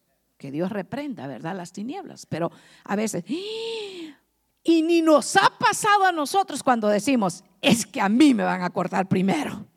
Que 0.42 0.50
Dios 0.50 0.72
reprenda, 0.72 1.28
¿verdad? 1.28 1.56
Las 1.56 1.72
tinieblas. 1.72 2.26
Pero 2.26 2.52
a 2.84 2.96
veces, 2.96 3.24
y 3.28 4.82
ni 4.82 5.04
nos 5.04 5.36
ha 5.36 5.52
pasado 5.60 6.04
a 6.04 6.12
nosotros 6.12 6.64
cuando 6.64 6.88
decimos, 6.88 7.44
es 7.62 7.86
que 7.86 8.02
a 8.02 8.10
mí 8.10 8.34
me 8.34 8.42
van 8.42 8.64
a 8.64 8.72
cortar 8.72 9.08
primero. 9.08 9.68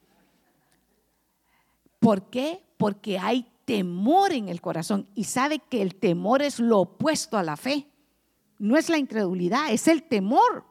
¿Por 2.00 2.30
qué? 2.30 2.64
Porque 2.78 3.18
hay 3.18 3.47
temor 3.66 4.33
en 4.33 4.49
el 4.49 4.62
corazón 4.62 5.06
y 5.14 5.25
sabe 5.25 5.59
que 5.59 5.83
el 5.83 5.97
temor 5.97 6.40
es 6.40 6.59
lo 6.59 6.80
opuesto 6.80 7.37
a 7.37 7.42
la 7.42 7.59
fe. 7.59 7.87
No 8.59 8.78
es 8.78 8.88
la 8.88 8.97
incredulidad, 8.97 9.71
es 9.71 9.87
el 9.87 10.02
temor. 10.02 10.64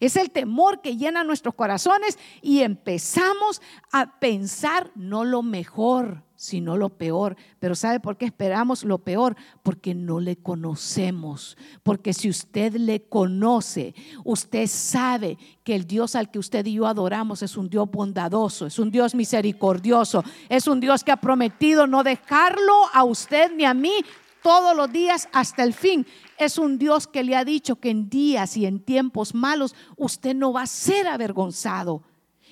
Es 0.00 0.16
el 0.16 0.32
temor 0.32 0.80
que 0.80 0.96
llena 0.96 1.22
nuestros 1.22 1.54
corazones 1.54 2.18
y 2.40 2.62
empezamos 2.62 3.62
a 3.92 4.18
pensar 4.18 4.90
no 4.96 5.24
lo 5.24 5.44
mejor, 5.44 6.24
sino 6.42 6.76
lo 6.76 6.88
peor. 6.88 7.36
Pero 7.60 7.76
¿sabe 7.76 8.00
por 8.00 8.16
qué 8.16 8.24
esperamos 8.24 8.82
lo 8.82 8.98
peor? 8.98 9.36
Porque 9.62 9.94
no 9.94 10.18
le 10.18 10.34
conocemos. 10.34 11.56
Porque 11.84 12.12
si 12.12 12.28
usted 12.28 12.74
le 12.74 13.02
conoce, 13.02 13.94
usted 14.24 14.66
sabe 14.66 15.38
que 15.62 15.76
el 15.76 15.86
Dios 15.86 16.16
al 16.16 16.32
que 16.32 16.40
usted 16.40 16.66
y 16.66 16.72
yo 16.72 16.88
adoramos 16.88 17.42
es 17.42 17.56
un 17.56 17.70
Dios 17.70 17.88
bondadoso, 17.88 18.66
es 18.66 18.80
un 18.80 18.90
Dios 18.90 19.14
misericordioso, 19.14 20.24
es 20.48 20.66
un 20.66 20.80
Dios 20.80 21.04
que 21.04 21.12
ha 21.12 21.16
prometido 21.16 21.86
no 21.86 22.02
dejarlo 22.02 22.74
a 22.92 23.04
usted 23.04 23.52
ni 23.54 23.64
a 23.64 23.72
mí 23.72 23.94
todos 24.42 24.76
los 24.76 24.90
días 24.90 25.28
hasta 25.32 25.62
el 25.62 25.72
fin. 25.72 26.04
Es 26.38 26.58
un 26.58 26.76
Dios 26.76 27.06
que 27.06 27.22
le 27.22 27.36
ha 27.36 27.44
dicho 27.44 27.76
que 27.76 27.90
en 27.90 28.08
días 28.10 28.56
y 28.56 28.66
en 28.66 28.80
tiempos 28.80 29.32
malos 29.32 29.76
usted 29.96 30.34
no 30.34 30.52
va 30.52 30.62
a 30.62 30.66
ser 30.66 31.06
avergonzado. 31.06 32.02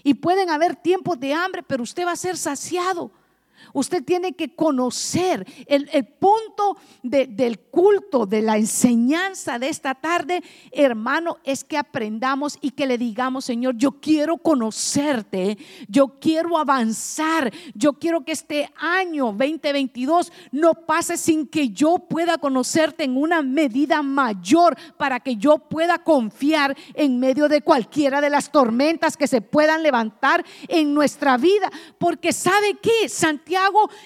Y 0.05 0.15
pueden 0.15 0.49
haber 0.49 0.77
tiempos 0.77 1.19
de 1.19 1.35
hambre, 1.35 1.65
pero 1.65 1.83
usted 1.83 2.07
va 2.07 2.13
a 2.13 2.17
ser 2.17 2.37
saciado. 2.37 3.11
Usted 3.73 4.03
tiene 4.05 4.33
que 4.33 4.55
conocer 4.55 5.47
el, 5.67 5.87
punto 6.07 6.77
del 7.03 7.59
culto, 7.59 8.27
de 8.27 8.43
la 8.43 8.57
enseñanza 8.57 9.59
de 9.59 9.69
esta 9.69 9.95
tarde, 9.95 10.43
hermano, 10.73 11.39
es 11.45 11.65
que 11.65 11.79
aprendamos 11.79 12.59
y 12.61 12.73
que 12.73 12.87
le 12.87 12.99
digamos, 12.99 13.45
Señor, 13.45 13.77
yo 13.77 13.93
quiero 13.93 14.39
conocerte, 14.39 15.59
yo 15.89 16.19
quiero 16.21 16.59
avanzar, 16.59 17.53
yo 17.75 17.95
quiero 17.95 18.25
que 18.25 18.33
este 18.33 18.71
año 18.77 19.27
2022 19.27 20.33
no 20.53 20.75
pase 20.75 21.17
sin 21.17 21.47
que 21.47 21.71
yo 21.71 21.99
pueda 21.99 22.39
conocerte 22.39 23.05
en 23.05 23.17
una 23.17 23.43
medida 23.43 24.03
mayor 24.03 24.77
para 24.97 25.21
que 25.21 25.37
yo 25.37 25.59
pueda 25.59 25.99
confiar 25.99 26.77
en 26.95 27.21
medio 27.21 27.49
de 27.49 27.63
cualquiera 27.63 28.21
de 28.21 28.31
las 28.31 28.51
tormentas 28.51 29.17
que 29.17 29.27
se 29.27 29.41
puedan 29.41 29.83
levantar 29.83 30.45
en 30.69 30.93
nuestra 30.93 31.37
vida. 31.37 31.71
Porque 31.99 32.33
sabe 32.33 32.79
que 32.81 33.09
Santiago 33.09 33.50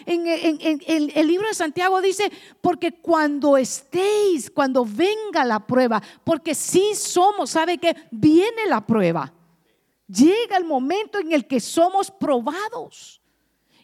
en, 0.07 1.11
el 1.15 1.27
libro 1.27 1.49
de 1.49 1.55
Santiago 1.55 2.01
dice, 2.01 2.31
porque 2.61 2.93
cuando 2.93 3.57
estéis, 3.57 4.51
cuando 4.51 4.85
venga 4.85 5.45
la 5.45 5.61
prueba, 5.66 6.03
porque 6.25 6.55
si 6.55 6.95
somos, 6.95 7.51
¿sabe 7.51 7.79
que 7.79 7.95
Viene 8.11 8.66
la 8.68 8.81
prueba. 8.87 9.33
Llega 10.07 10.57
el 10.57 10.64
momento 10.64 11.18
en 11.18 11.33
el 11.33 11.47
que 11.47 11.61
somos 11.61 12.11
probados. 12.11 13.21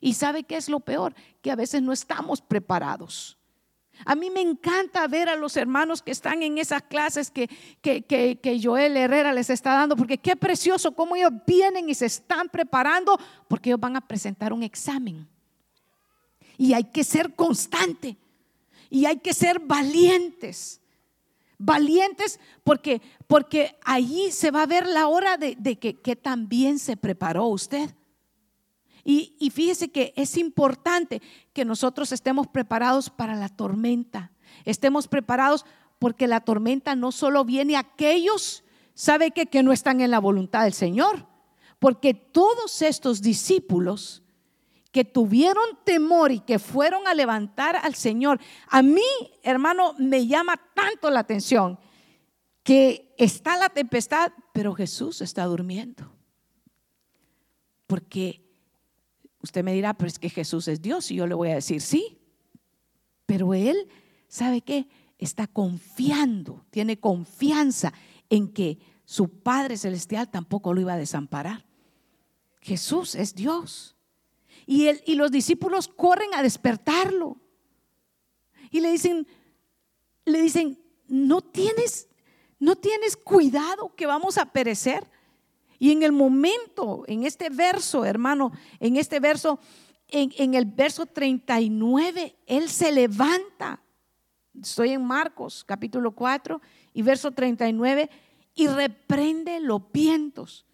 ¿Y 0.00 0.14
sabe 0.14 0.44
qué 0.44 0.56
es 0.56 0.68
lo 0.68 0.80
peor? 0.80 1.14
Que 1.42 1.50
a 1.50 1.56
veces 1.56 1.82
no 1.82 1.92
estamos 1.92 2.40
preparados. 2.40 3.36
A 4.06 4.14
mí 4.14 4.30
me 4.30 4.40
encanta 4.40 5.06
ver 5.08 5.28
a 5.28 5.36
los 5.36 5.56
hermanos 5.56 6.00
que 6.00 6.10
están 6.10 6.42
en 6.42 6.56
esas 6.56 6.82
clases 6.82 7.30
que, 7.30 7.48
que, 7.82 8.02
que, 8.02 8.60
Joel 8.62 8.96
Herrera 8.96 9.32
les 9.32 9.50
está 9.50 9.74
dando, 9.74 9.94
porque 9.94 10.16
qué 10.16 10.36
precioso 10.36 10.92
cómo 10.92 11.16
ellos 11.16 11.32
vienen 11.46 11.90
y 11.90 11.94
se 11.94 12.06
están 12.06 12.48
preparando, 12.48 13.18
porque 13.46 13.68
ellos 13.70 13.80
van 13.80 13.96
a 13.96 14.00
presentar 14.00 14.54
un 14.54 14.62
examen. 14.62 15.28
Y 16.60 16.74
hay 16.74 16.84
que 16.84 17.04
ser 17.04 17.34
constante. 17.34 18.18
Y 18.90 19.06
hay 19.06 19.16
que 19.20 19.32
ser 19.32 19.60
valientes. 19.60 20.82
Valientes 21.56 22.38
porque, 22.64 23.00
porque 23.26 23.78
allí 23.82 24.30
se 24.30 24.50
va 24.50 24.64
a 24.64 24.66
ver 24.66 24.86
la 24.86 25.08
hora 25.08 25.38
de, 25.38 25.56
que, 25.78 26.16
también 26.16 26.78
se 26.78 26.98
preparó 26.98 27.46
usted. 27.46 27.88
Y, 29.04 29.34
y 29.38 29.48
fíjese 29.48 29.90
que 29.90 30.12
es 30.16 30.36
importante 30.36 31.22
que 31.54 31.64
nosotros 31.64 32.12
estemos 32.12 32.46
preparados 32.46 33.08
para 33.08 33.36
la 33.36 33.48
tormenta. 33.48 34.30
Estemos 34.66 35.08
preparados 35.08 35.64
porque 35.98 36.28
la 36.28 36.42
tormenta 36.42 36.94
no 36.94 37.10
solo 37.10 37.46
viene 37.46 37.76
a 37.76 37.80
aquellos, 37.80 38.64
¿sabe 38.92 39.30
que, 39.30 39.46
que 39.46 39.62
no 39.62 39.72
están 39.72 40.02
en 40.02 40.10
la 40.10 40.18
voluntad 40.18 40.64
del 40.64 40.74
Señor? 40.74 41.26
Porque 41.78 42.12
todos 42.12 42.82
estos 42.82 43.22
discípulos 43.22 44.22
que 44.92 45.04
tuvieron 45.04 45.64
temor 45.84 46.32
y 46.32 46.40
que 46.40 46.58
fueron 46.58 47.06
a 47.06 47.14
levantar 47.14 47.76
al 47.76 47.94
Señor. 47.94 48.40
A 48.68 48.82
mí, 48.82 49.02
hermano, 49.42 49.94
me 49.98 50.26
llama 50.26 50.60
tanto 50.74 51.10
la 51.10 51.20
atención 51.20 51.78
que 52.62 53.14
está 53.16 53.56
la 53.56 53.68
tempestad, 53.68 54.32
pero 54.52 54.74
Jesús 54.74 55.20
está 55.20 55.44
durmiendo. 55.44 56.12
Porque 57.86 58.44
usted 59.42 59.64
me 59.64 59.72
dirá, 59.72 59.94
pero 59.94 60.08
es 60.08 60.18
que 60.18 60.30
Jesús 60.30 60.68
es 60.68 60.82
Dios 60.82 61.10
y 61.10 61.16
yo 61.16 61.26
le 61.26 61.34
voy 61.34 61.50
a 61.50 61.56
decir 61.56 61.80
sí. 61.80 62.18
Pero 63.26 63.54
Él, 63.54 63.88
¿sabe 64.28 64.60
qué? 64.60 64.88
Está 65.18 65.46
confiando, 65.46 66.64
tiene 66.70 66.98
confianza 66.98 67.92
en 68.28 68.52
que 68.52 68.78
su 69.04 69.28
Padre 69.28 69.76
Celestial 69.76 70.30
tampoco 70.30 70.72
lo 70.72 70.80
iba 70.80 70.94
a 70.94 70.98
desamparar. 70.98 71.66
Jesús 72.60 73.14
es 73.14 73.34
Dios. 73.34 73.96
Y, 74.70 74.86
él, 74.86 75.02
y 75.04 75.16
los 75.16 75.32
discípulos 75.32 75.88
corren 75.88 76.32
a 76.32 76.44
despertarlo. 76.44 77.40
Y 78.70 78.78
le 78.78 78.92
dicen, 78.92 79.26
le 80.24 80.40
dicen, 80.40 80.78
no 81.08 81.40
tienes, 81.40 82.08
no 82.60 82.76
tienes 82.76 83.16
cuidado 83.16 83.92
que 83.96 84.06
vamos 84.06 84.38
a 84.38 84.46
perecer. 84.46 85.10
Y 85.80 85.90
en 85.90 86.04
el 86.04 86.12
momento, 86.12 87.02
en 87.08 87.24
este 87.24 87.50
verso, 87.50 88.04
hermano, 88.04 88.52
en 88.78 88.94
este 88.94 89.18
verso, 89.18 89.58
en, 90.06 90.32
en, 90.38 90.54
el 90.54 90.66
verso 90.66 91.04
39, 91.04 92.36
Él 92.46 92.68
se 92.68 92.92
levanta. 92.92 93.82
Estoy 94.54 94.90
en 94.90 95.04
Marcos 95.04 95.64
capítulo 95.64 96.14
4 96.14 96.60
y 96.94 97.02
verso 97.02 97.32
39, 97.32 98.08
y 98.54 98.68
reprende 98.68 99.58
los 99.58 99.82
vientos 99.90 100.64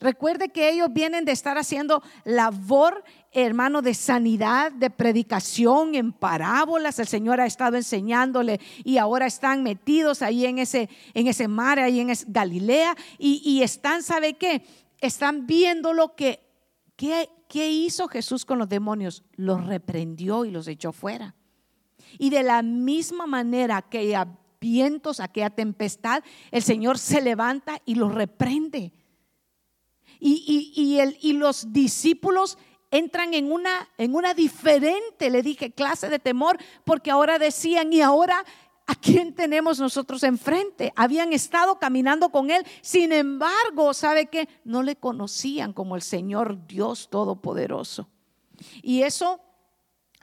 Recuerde 0.00 0.50
que 0.50 0.70
ellos 0.70 0.92
vienen 0.92 1.24
de 1.24 1.32
estar 1.32 1.58
haciendo 1.58 2.02
labor, 2.24 3.02
hermano, 3.32 3.82
de 3.82 3.94
sanidad, 3.94 4.70
de 4.70 4.90
predicación 4.90 5.96
en 5.96 6.12
parábolas. 6.12 7.00
El 7.00 7.08
Señor 7.08 7.40
ha 7.40 7.46
estado 7.46 7.76
enseñándole 7.76 8.60
y 8.84 8.98
ahora 8.98 9.26
están 9.26 9.64
metidos 9.64 10.22
ahí 10.22 10.46
en 10.46 10.60
ese, 10.60 10.88
en 11.14 11.26
ese 11.26 11.48
mar, 11.48 11.80
ahí 11.80 11.98
en 11.98 12.12
Galilea. 12.28 12.96
Y, 13.18 13.60
están, 13.62 14.04
¿sabe 14.04 14.34
qué? 14.34 14.64
Están 15.00 15.48
viendo 15.48 15.92
lo 15.92 16.14
que, 16.14 16.40
¿qué, 16.94 17.28
¿qué 17.48 17.68
hizo 17.68 18.06
Jesús 18.06 18.44
con 18.44 18.58
los 18.58 18.68
demonios? 18.68 19.24
Los 19.34 19.66
reprendió 19.66 20.44
y 20.44 20.52
los 20.52 20.68
echó 20.68 20.92
fuera. 20.92 21.34
Y 22.18 22.30
de 22.30 22.44
la 22.44 22.62
misma 22.62 23.26
manera 23.26 23.82
que 23.82 24.16
vientos, 24.60 25.18
aquella 25.18 25.50
tempestad, 25.50 26.22
el 26.52 26.62
Señor 26.62 26.98
se 26.98 27.20
levanta 27.20 27.80
y 27.84 27.96
los 27.96 28.14
reprende 28.14 28.92
y, 30.20 30.98
el, 30.98 31.16
y 31.20 31.34
los 31.34 31.72
discípulos 31.72 32.58
entran 32.90 33.34
en 33.34 33.52
una, 33.52 33.88
en 33.98 34.14
una 34.14 34.34
diferente, 34.34 35.30
le 35.30 35.42
dije, 35.42 35.72
clase 35.72 36.08
de 36.08 36.18
temor, 36.18 36.58
porque 36.84 37.10
ahora 37.10 37.38
decían, 37.38 37.92
y 37.92 38.00
ahora 38.00 38.44
¿A 38.90 38.94
quién 38.94 39.34
tenemos 39.34 39.78
nosotros 39.78 40.22
enfrente? 40.22 40.94
Habían 40.96 41.34
estado 41.34 41.78
caminando 41.78 42.30
con 42.30 42.50
Él, 42.50 42.64
sin 42.80 43.12
embargo, 43.12 43.92
¿sabe 43.92 44.28
qué? 44.28 44.48
No 44.64 44.82
le 44.82 44.96
conocían 44.96 45.74
como 45.74 45.94
el 45.94 46.00
Señor 46.00 46.66
Dios 46.66 47.10
Todopoderoso. 47.10 48.08
Y 48.80 49.02
eso 49.02 49.42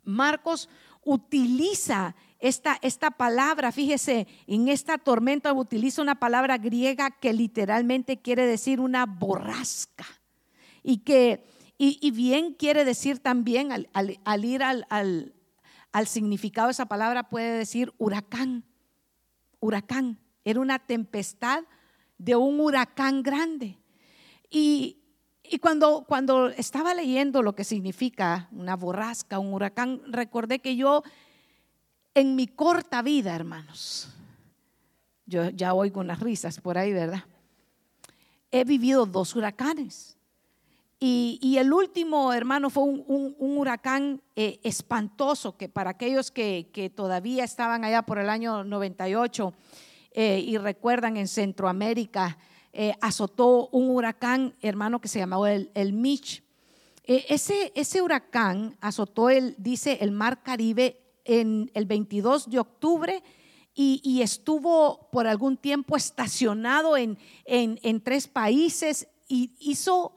Marcos 0.03 0.67
utiliza 1.03 2.15
esta, 2.39 2.77
esta 2.81 3.11
palabra, 3.11 3.71
fíjese, 3.71 4.27
en 4.47 4.67
esta 4.67 4.97
tormenta 4.97 5.53
utiliza 5.53 6.01
una 6.01 6.15
palabra 6.15 6.57
griega 6.57 7.11
que 7.11 7.33
literalmente 7.33 8.21
quiere 8.21 8.45
decir 8.45 8.79
una 8.79 9.05
borrasca. 9.05 10.05
Y 10.83 10.99
que, 10.99 11.45
Y, 11.77 12.11
bien 12.11 12.53
quiere 12.53 12.85
decir 12.85 13.19
también, 13.19 13.71
al, 13.71 14.45
ir 14.45 14.63
al, 14.63 14.85
al 15.91 16.07
significado 16.07 16.67
de 16.67 16.73
esa 16.73 16.85
palabra, 16.85 17.29
puede 17.29 17.57
decir 17.57 17.93
huracán. 17.97 18.65
Huracán. 19.59 20.19
Era 20.43 20.59
una 20.59 20.79
tempestad 20.79 21.63
de 22.17 22.35
un 22.35 22.59
huracán 22.59 23.23
grande. 23.23 23.79
Y, 24.49 24.99
y 25.43 25.59
cuando, 25.59 26.05
cuando 26.07 26.49
estaba 26.49 26.93
leyendo 26.93 27.41
lo 27.41 27.55
que 27.55 27.63
significa 27.63 28.49
una 28.51 28.75
borrasca, 28.75 29.39
un 29.39 29.53
huracán, 29.53 30.01
recordé 30.07 30.59
que 30.59 30.75
yo 30.75 31.03
en 32.15 32.35
mi 32.35 32.47
corta 32.47 33.01
vida, 33.01 33.35
hermanos, 33.35 34.07
yo 35.25 35.49
ya 35.49 35.73
oigo 35.73 35.99
unas 35.99 36.21
risas 36.21 36.59
por 36.61 36.77
ahí, 36.77 36.93
¿verdad? 36.93 37.25
He 38.51 38.63
vivido 38.63 39.05
dos 39.05 39.35
huracanes. 39.35 40.13
Y, 40.97 41.57
el 41.59 41.71
último, 41.71 42.33
hermano, 42.33 42.69
fue 42.71 42.83
un, 42.83 43.35
huracán 43.37 44.21
eh, 44.35 44.59
espantoso 44.63 45.55
que 45.55 45.69
para 45.69 45.91
aquellos 45.91 46.31
que, 46.31 46.91
todavía 46.95 47.43
estaban 47.43 47.83
allá 47.83 48.01
por 48.01 48.17
el 48.17 48.29
año 48.29 48.63
98 48.63 49.53
eh, 50.11 50.39
y 50.39 50.57
recuerdan 50.57 51.17
en 51.17 51.27
Centroamérica, 51.27 52.39
eh, 52.73 52.95
azotó 53.01 53.67
un 53.71 53.89
huracán, 53.89 54.55
hermano, 54.61 54.99
que 54.99 55.09
se 55.09 55.19
llamaba 55.19 55.51
el, 55.51 55.69
el 55.75 55.93
Mitch. 55.93 56.41
ese, 57.03 57.71
ese 57.75 58.01
huracán 58.01 58.75
azotó, 58.79 59.29
el, 59.29 59.53
dice, 59.59 59.99
el 60.01 60.11
mar 60.11 60.41
Caribe 60.41 61.04
en 61.25 61.69
el 61.73 61.85
22 61.85 62.49
de 62.49 62.59
octubre 62.59 63.23
y, 63.77 64.21
estuvo 64.21 65.09
por 65.11 65.27
algún 65.27 65.57
tiempo 65.57 65.97
estacionado 65.97 66.95
en, 66.95 67.17
en, 67.43 68.01
tres 68.01 68.25
países 68.25 69.09
y 69.27 69.51
hizo, 69.59 70.13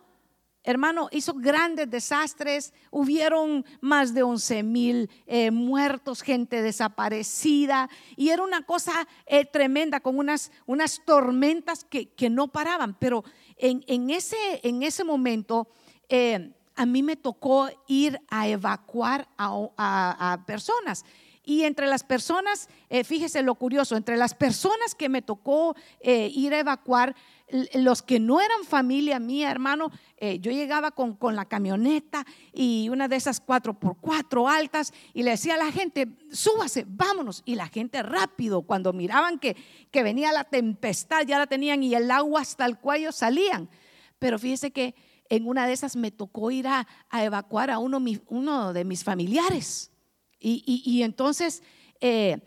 hermano, 0.62 1.08
hizo 1.10 1.34
grandes 1.34 1.90
desastres. 1.90 2.72
Hubieron 2.92 3.64
más 3.80 4.14
de 4.14 4.22
11 4.22 4.62
mil 4.62 5.10
eh, 5.26 5.50
muertos, 5.50 6.22
gente 6.22 6.62
desaparecida 6.62 7.90
y 8.14 8.28
era 8.28 8.44
una 8.44 8.62
cosa 8.62 9.08
eh, 9.26 9.44
tremenda 9.44 9.98
con 9.98 10.18
unas, 10.18 10.52
unas 10.66 11.02
tormentas 11.04 11.82
que, 11.82 12.10
que, 12.10 12.30
no 12.30 12.46
paraban. 12.46 12.96
Pero 13.00 13.24
en, 13.56 13.82
en, 13.88 14.10
ese, 14.10 14.36
en 14.62 14.84
ese 14.84 15.02
momento... 15.02 15.66
Eh, 16.08 16.54
a 16.78 16.86
mí 16.86 17.02
me 17.02 17.16
tocó 17.16 17.68
ir 17.88 18.20
a 18.30 18.46
evacuar 18.46 19.28
a, 19.36 20.44
personas. 20.46 21.04
Y 21.44 21.64
entre 21.64 21.88
las 21.88 22.04
personas, 22.04 22.68
eh, 22.88 23.02
fíjese 23.02 23.42
lo 23.42 23.56
curioso, 23.56 23.96
entre 23.96 24.16
las 24.16 24.34
personas 24.34 24.94
que 24.94 25.08
me 25.08 25.20
tocó 25.20 25.74
eh, 26.00 26.30
ir 26.32 26.54
a 26.54 26.60
evacuar, 26.60 27.16
los 27.74 28.02
que 28.02 28.20
no 28.20 28.40
eran 28.40 28.64
familia 28.64 29.18
mía, 29.18 29.50
hermano, 29.50 29.90
eh, 30.18 30.38
yo 30.38 30.52
llegaba 30.52 30.92
con, 30.92 31.16
con, 31.16 31.34
la 31.34 31.46
camioneta 31.46 32.24
y 32.52 32.90
una 32.90 33.08
de 33.08 33.16
esas 33.16 33.40
cuatro 33.40 33.74
por 33.74 33.96
cuatro 33.96 34.48
altas 34.48 34.92
y 35.14 35.22
le 35.22 35.30
decía 35.32 35.54
a 35.54 35.58
la 35.58 35.72
gente, 35.72 36.06
súbase, 36.30 36.84
vámonos. 36.86 37.42
Y 37.44 37.56
la 37.56 37.66
gente 37.66 38.04
rápido, 38.04 38.62
cuando 38.62 38.92
miraban 38.92 39.40
que, 39.40 39.56
que 39.90 40.02
venía 40.04 40.30
la 40.30 40.44
tempestad, 40.44 41.26
ya 41.26 41.38
la 41.38 41.46
tenían 41.48 41.82
y 41.82 41.94
el 41.94 42.08
agua 42.10 42.42
hasta 42.42 42.66
el 42.66 42.78
cuello 42.78 43.10
salían. 43.10 43.68
Pero 44.18 44.38
fíjese 44.38 44.70
que 44.70 44.94
en 45.28 45.46
una 45.46 45.66
de 45.66 45.72
esas 45.72 45.96
me 45.96 46.10
tocó 46.10 46.50
ir 46.50 46.66
a, 46.66 46.86
evacuar 47.12 47.70
a 47.70 47.78
uno, 47.78 48.72
de 48.72 48.84
mis 48.84 49.04
familiares. 49.04 49.90
Y, 50.40 51.02
entonces, 51.02 51.62
eh, 52.00 52.38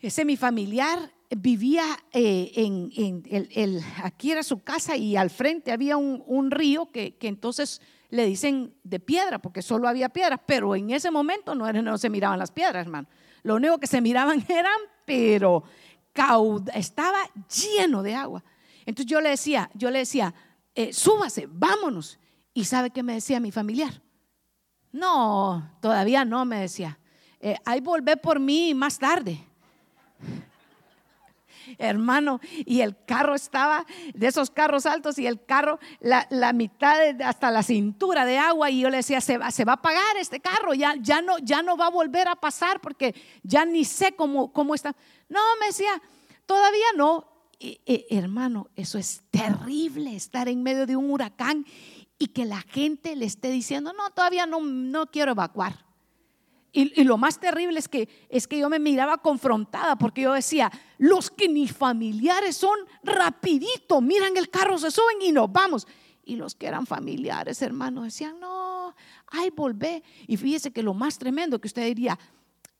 ese 0.00 0.24
mi 0.24 0.36
familiar 0.36 1.12
vivía 1.30 1.84
eh, 2.12 2.52
en, 2.54 3.80
aquí 4.02 4.30
era 4.30 4.42
su 4.42 4.62
casa 4.62 4.96
y 4.96 5.16
al 5.16 5.30
frente 5.30 5.72
había 5.72 5.96
un, 5.96 6.50
río 6.50 6.90
que, 6.90 7.16
entonces 7.20 7.80
le 8.10 8.24
dicen 8.24 8.74
de 8.84 9.00
piedra, 9.00 9.40
porque 9.40 9.62
solo 9.62 9.88
había 9.88 10.08
piedras, 10.08 10.40
pero 10.46 10.76
en 10.76 10.90
ese 10.90 11.10
momento 11.10 11.54
no 11.54 11.98
se 11.98 12.10
miraban 12.10 12.38
las 12.38 12.52
piedras, 12.52 12.86
hermano. 12.86 13.08
Lo 13.42 13.54
único 13.54 13.78
que 13.78 13.86
se 13.86 14.00
miraban 14.00 14.44
eran, 14.48 14.78
pero 15.04 15.64
estaba 16.74 17.18
lleno 17.48 18.02
de 18.02 18.14
agua. 18.14 18.42
Entonces 18.86 19.10
yo 19.10 19.20
le 19.20 19.30
decía, 19.30 19.70
yo 19.74 19.90
le 19.90 20.00
decía, 20.00 20.34
eh, 20.76 20.92
súbase, 20.92 21.48
vámonos. 21.50 22.18
¿Y 22.52 22.64
sabe 22.64 22.90
qué 22.90 23.02
me 23.02 23.14
decía 23.14 23.40
mi 23.40 23.50
familiar? 23.50 24.02
No, 24.92 25.70
todavía 25.80 26.24
no, 26.24 26.44
me 26.44 26.60
decía. 26.60 26.98
Eh, 27.40 27.56
ahí 27.64 27.80
volvé 27.80 28.16
por 28.16 28.38
mí 28.38 28.74
más 28.74 28.98
tarde. 28.98 29.38
Hermano, 31.78 32.40
y 32.64 32.80
el 32.80 32.94
carro 33.04 33.34
estaba 33.34 33.84
de 34.14 34.26
esos 34.26 34.50
carros 34.50 34.86
altos 34.86 35.18
y 35.18 35.26
el 35.26 35.44
carro, 35.44 35.78
la, 36.00 36.52
mitad 36.52 37.20
hasta 37.22 37.50
la 37.50 37.62
cintura 37.62 38.24
de 38.24 38.38
agua. 38.38 38.70
Y 38.70 38.80
yo 38.80 38.90
le 38.90 38.98
decía, 38.98 39.20
se 39.20 39.38
va, 39.38 39.50
se 39.50 39.64
va 39.64 39.74
a 39.74 39.82
pagar 39.82 40.16
este 40.18 40.40
carro, 40.40 40.74
ya, 40.74 40.94
ya, 41.00 41.22
no, 41.22 41.38
ya 41.38 41.62
no 41.62 41.76
va 41.76 41.86
a 41.86 41.90
volver 41.90 42.28
a 42.28 42.36
pasar 42.36 42.80
porque 42.80 43.14
ya 43.42 43.64
ni 43.64 43.84
sé 43.84 44.14
cómo, 44.14 44.52
cómo 44.52 44.74
está. 44.74 44.94
No, 45.28 45.40
me 45.58 45.66
decía, 45.66 46.00
todavía 46.46 46.86
no 46.96 47.35
hermano, 47.58 48.68
eso 48.76 48.98
es 48.98 49.22
terrible, 49.30 50.14
estar 50.14 50.48
en 50.48 50.62
medio 50.62 50.86
de 50.86 50.96
un 50.96 51.10
huracán 51.10 51.64
y 52.18 52.28
que 52.28 52.44
la 52.44 52.60
gente 52.60 53.16
le 53.16 53.26
esté 53.26 53.50
diciendo, 53.50 53.92
no, 53.92 54.10
todavía 54.10 54.46
no, 54.46 54.60
no 54.60 55.06
quiero 55.10 55.32
evacuar. 55.32 55.86
Y, 56.72 57.04
lo 57.04 57.16
más 57.16 57.40
terrible 57.40 57.78
es 57.78 57.88
que, 57.88 58.06
es 58.28 58.46
que 58.46 58.58
yo 58.58 58.68
me 58.68 58.78
miraba 58.78 59.16
confrontada 59.16 59.96
porque 59.96 60.20
yo 60.22 60.34
decía, 60.34 60.70
los 60.98 61.30
que 61.30 61.48
ni 61.48 61.66
familiares 61.68 62.56
son, 62.56 62.76
rapidito, 63.02 64.02
miran 64.02 64.36
el 64.36 64.50
carro, 64.50 64.76
se 64.76 64.90
suben 64.90 65.22
y 65.22 65.32
nos 65.32 65.50
vamos. 65.50 65.86
Y 66.22 66.36
los 66.36 66.54
que 66.54 66.66
eran 66.66 66.84
familiares, 66.84 67.62
hermanos, 67.62 68.04
decían, 68.04 68.38
no, 68.40 68.94
ay, 69.28 69.48
volvé. 69.56 70.02
Y 70.26 70.36
fíjese 70.36 70.70
que 70.70 70.82
lo 70.82 70.92
más 70.92 71.16
tremendo 71.16 71.58
que 71.58 71.68
usted 71.68 71.86
diría, 71.86 72.18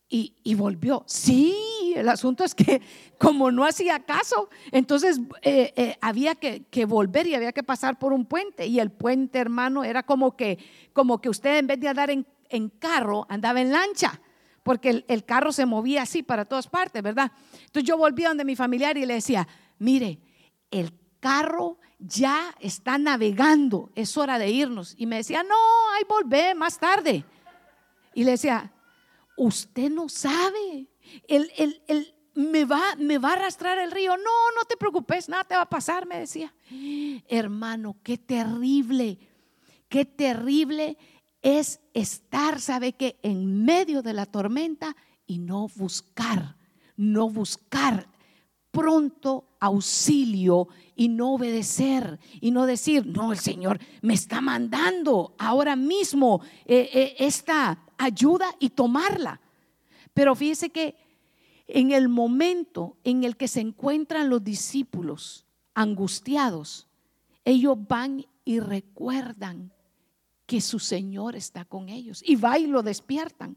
y, 0.09 0.55
volvió. 0.55 1.03
Sí, 1.07 1.92
el 1.97 2.09
asunto 2.09 2.45
es 2.45 2.55
que 2.55 2.81
como 3.19 3.51
no 3.51 3.64
hacía 3.64 4.01
caso, 4.01 4.49
entonces 4.71 5.21
eh, 5.42 5.73
eh, 5.77 5.99
había 6.01 6.35
que, 6.37 6.85
volver 6.85 7.27
y 7.27 7.35
había 7.35 7.53
que 7.53 7.62
pasar 7.62 7.99
por 7.99 8.12
un 8.12 8.25
puente. 8.25 8.66
Y 8.66 8.79
el 8.79 8.90
puente, 8.90 9.38
hermano, 9.38 9.85
era 9.85 10.03
como 10.05 10.37
que, 10.37 10.59
como 10.92 11.21
que 11.21 11.29
usted 11.29 11.59
en 11.59 11.66
vez 11.66 11.81
de 11.81 11.88
andar 11.88 12.11
en, 12.11 12.25
carro, 12.79 13.27
andaba 13.29 13.61
en 13.61 13.73
lancha, 13.73 14.21
porque 14.62 15.05
el, 15.09 15.25
carro 15.25 15.53
se 15.53 15.66
movía 15.66 16.03
así 16.03 16.23
para 16.23 16.45
todas 16.45 16.69
partes, 16.69 17.03
¿verdad? 17.03 17.33
Entonces 17.64 17.85
yo 17.85 17.97
volví 17.97 18.25
a 18.25 18.29
donde 18.29 18.45
mi 18.45 18.55
familiar 18.55 18.97
y 18.97 19.07
le 19.07 19.14
decía, 19.14 19.47
mire, 19.79 20.21
el 20.71 20.92
carro 21.19 21.79
ya 21.99 22.55
está 22.61 22.99
navegando, 22.99 23.90
es 23.97 24.16
hora 24.16 24.38
de 24.38 24.51
irnos. 24.51 24.95
Y 24.97 25.07
me 25.07 25.16
decía, 25.16 25.42
no, 25.42 25.57
ahí 25.97 26.05
volvé 26.09 26.55
más 26.55 26.79
tarde. 26.79 27.25
Y 28.14 28.25
le 28.25 28.33
decía, 28.33 28.73
usted 29.37 29.90
no 29.90 30.09
sabe. 30.09 30.88
El, 31.29 31.51
me, 32.35 32.64
va, 32.64 32.96
me 32.99 33.18
va 33.18 33.31
a 33.31 33.33
arrastrar 33.35 33.79
el 33.79 33.90
río. 33.90 34.16
No, 34.16 34.25
no 34.57 34.64
te 34.68 34.77
preocupes, 34.77 35.29
nada 35.29 35.44
te 35.44 35.55
va 35.55 35.62
a 35.62 35.68
pasar, 35.68 36.07
me 36.07 36.18
decía. 36.18 36.55
Hermano, 37.29 37.96
qué 38.03 38.18
terrible, 38.18 39.18
qué 39.88 40.05
terrible 40.05 40.96
es 41.42 41.81
estar, 41.94 42.61
sabe 42.61 42.92
que 42.92 43.18
en 43.22 43.64
medio 43.64 44.03
de 44.03 44.12
la 44.12 44.27
tormenta 44.27 44.96
y 45.27 45.38
no 45.38 45.68
buscar, 45.77 46.57
no 46.96 47.29
buscar 47.29 48.09
pronto 48.70 49.57
auxilio 49.59 50.68
y 50.94 51.09
no 51.09 51.33
obedecer 51.33 52.18
y 52.40 52.51
no 52.51 52.66
decir, 52.66 53.07
no, 53.07 53.33
el 53.33 53.38
Señor 53.38 53.79
me 54.03 54.12
está 54.12 54.40
mandando 54.40 55.35
ahora 55.38 55.77
mismo 55.77 56.42
eh, 56.66 56.90
eh, 56.92 57.16
esta 57.18 57.86
ayuda 57.99 58.55
y 58.59 58.71
tomarla. 58.71 59.41
Pero 60.15 60.35
fíjese 60.35 60.71
que 60.71 60.97
en 61.67 61.91
el 61.91 62.09
momento 62.09 62.97
en 63.05 63.25
el 63.25 63.37
que 63.37 63.49
se 63.49 63.61
encuentran 63.61 64.31
los 64.31 64.43
discípulos 64.43 65.47
angustiados, 65.75 66.87
ellos 67.45 67.77
van 67.89 68.25
y 68.45 68.61
recuerdan 68.61 69.73
que 70.47 70.61
su 70.61 70.79
Señor 70.79 71.35
está 71.35 71.65
con 71.65 71.89
ellos 71.89 72.23
y 72.25 72.37
va 72.37 72.59
y 72.59 72.67
lo 72.67 72.83
despiertan. 72.83 73.57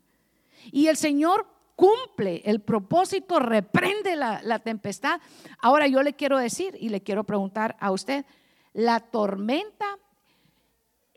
Y 0.72 0.88
el 0.88 0.98
Señor 0.98 1.48
cumple 1.76 2.42
el 2.46 2.62
propósito, 2.62 3.40
reprende 3.40 4.16
la, 4.16 4.42
la, 4.44 4.60
tempestad. 4.60 5.22
Ahora 5.60 5.88
yo 5.88 6.04
le 6.04 6.14
quiero 6.14 6.38
decir 6.38 6.76
y 6.80 6.90
le 6.90 7.02
quiero 7.02 7.24
preguntar 7.24 7.78
a 7.80 7.92
usted, 7.92 8.26
la 8.74 9.00
tormenta 9.00 9.98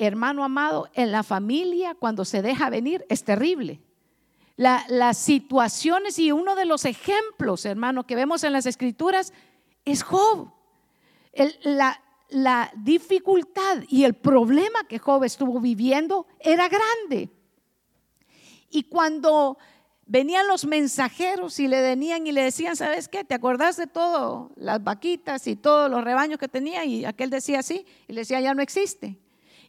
hermano 0.06 0.44
amado, 0.44 0.88
en 0.94 1.12
la 1.12 1.22
familia 1.22 1.94
cuando 1.94 2.24
se 2.24 2.42
deja 2.42 2.70
venir 2.70 3.04
es 3.08 3.24
terrible. 3.24 3.80
las 4.56 5.18
situaciones 5.18 6.18
y 6.18 6.32
uno 6.32 6.54
de 6.54 6.66
los 6.66 6.84
ejemplos, 6.84 7.64
hermano, 7.64 8.06
que 8.06 8.16
vemos 8.16 8.44
en 8.44 8.52
las 8.52 8.66
escrituras 8.66 9.32
es 9.84 10.02
Job. 10.02 10.52
la, 11.62 12.00
la 12.28 12.70
dificultad 12.76 13.84
y 13.88 14.04
el 14.04 14.14
problema 14.14 14.84
que 14.88 14.98
Job 14.98 15.24
estuvo 15.24 15.60
viviendo 15.60 16.26
era 16.40 16.68
grande. 16.68 17.30
Y 18.70 18.84
cuando 18.84 19.58
venían 20.06 20.46
los 20.46 20.64
mensajeros 20.64 21.60
y 21.60 21.68
le 21.68 21.80
venían 21.80 22.26
y 22.26 22.32
le 22.32 22.42
decían, 22.42 22.76
¿sabes 22.76 23.08
qué? 23.08 23.24
¿Te 23.24 23.34
acordás 23.34 23.76
de 23.76 23.86
todo? 23.86 24.50
Las 24.56 24.82
vaquitas 24.82 25.46
y 25.46 25.56
todos 25.56 25.90
los 25.90 26.02
rebaños 26.04 26.38
que 26.38 26.48
tenía 26.48 26.84
y 26.84 27.04
aquel 27.04 27.30
decía 27.30 27.60
así 27.60 27.86
y 28.08 28.12
le 28.12 28.22
decía, 28.22 28.40
ya 28.40 28.54
no 28.54 28.62
existe. 28.62 29.18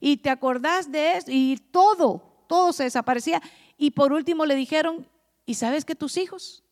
Y 0.06 0.18
te 0.18 0.30
acordás 0.30 0.92
de 0.92 1.14
eso 1.16 1.28
y 1.32 1.56
todo, 1.72 2.44
todo 2.50 2.74
se 2.74 2.84
desaparecía. 2.84 3.42
Y 3.78 3.92
por 3.92 4.12
último 4.12 4.46
le 4.46 4.54
dijeron, 4.54 5.08
¿y 5.46 5.54
sabes 5.54 5.86
que 5.86 5.96
tus 5.96 6.18
hijos? 6.18 6.66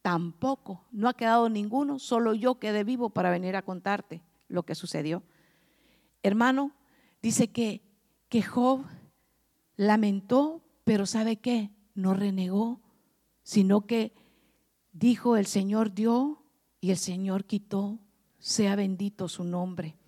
Tampoco, 0.00 0.86
no 0.90 1.10
ha 1.10 1.12
quedado 1.12 1.50
ninguno, 1.50 1.98
solo 1.98 2.32
yo 2.32 2.58
quedé 2.58 2.82
vivo 2.82 3.10
para 3.10 3.30
venir 3.30 3.56
a 3.56 3.62
contarte 3.62 4.22
lo 4.48 4.62
que 4.62 4.74
sucedió. 4.74 5.22
Hermano, 6.22 6.72
dice 7.20 7.48
que, 7.48 7.82
que 8.30 8.40
Job 8.40 8.86
lamentó, 9.76 10.62
pero 10.84 11.04
¿sabe 11.04 11.36
qué? 11.36 11.68
No 11.94 12.14
renegó, 12.14 12.80
sino 13.42 13.86
que 13.86 14.14
dijo, 14.92 15.36
el 15.36 15.44
Señor 15.44 15.92
dio 15.92 16.42
y 16.80 16.90
el 16.90 16.96
Señor 16.96 17.44
quitó, 17.44 17.98
sea 18.38 18.76
bendito 18.76 19.28
su 19.28 19.44
nombre. 19.44 19.98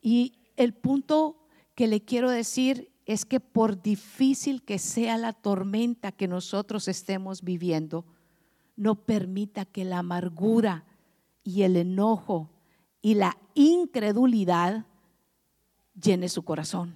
Y 0.00 0.38
el 0.62 0.74
punto 0.74 1.46
que 1.74 1.86
le 1.86 2.04
quiero 2.04 2.30
decir 2.30 2.92
es 3.06 3.24
que 3.24 3.40
por 3.40 3.82
difícil 3.82 4.62
que 4.62 4.78
sea 4.78 5.18
la 5.18 5.32
tormenta 5.32 6.12
que 6.12 6.28
nosotros 6.28 6.88
estemos 6.88 7.42
viviendo, 7.42 8.04
no 8.76 8.94
permita 8.94 9.64
que 9.64 9.84
la 9.84 9.98
amargura 9.98 10.84
y 11.42 11.62
el 11.62 11.76
enojo 11.76 12.50
y 13.00 13.14
la 13.14 13.36
incredulidad 13.54 14.86
llene 16.00 16.28
su 16.28 16.44
corazón, 16.44 16.94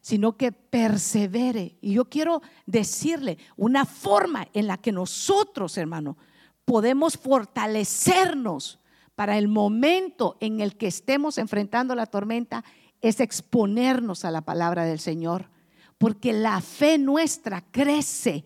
sino 0.00 0.36
que 0.36 0.52
persevere. 0.52 1.76
Y 1.80 1.94
yo 1.94 2.06
quiero 2.06 2.40
decirle 2.66 3.38
una 3.56 3.84
forma 3.84 4.48
en 4.54 4.66
la 4.66 4.78
que 4.78 4.92
nosotros, 4.92 5.76
hermano, 5.76 6.16
podemos 6.64 7.16
fortalecernos 7.16 8.80
para 9.18 9.36
el 9.36 9.48
momento 9.48 10.36
en 10.38 10.60
el 10.60 10.76
que 10.76 10.86
estemos 10.86 11.38
enfrentando 11.38 11.96
la 11.96 12.06
tormenta 12.06 12.62
es 13.00 13.18
exponernos 13.18 14.24
a 14.24 14.30
la 14.30 14.42
palabra 14.42 14.84
del 14.84 15.00
Señor, 15.00 15.50
porque 15.98 16.32
la 16.32 16.60
fe 16.60 16.98
nuestra 16.98 17.64
crece 17.72 18.44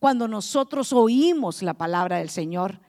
cuando 0.00 0.26
nosotros 0.26 0.92
oímos 0.92 1.62
la 1.62 1.74
palabra 1.74 2.18
del 2.18 2.30
Señor 2.30 2.80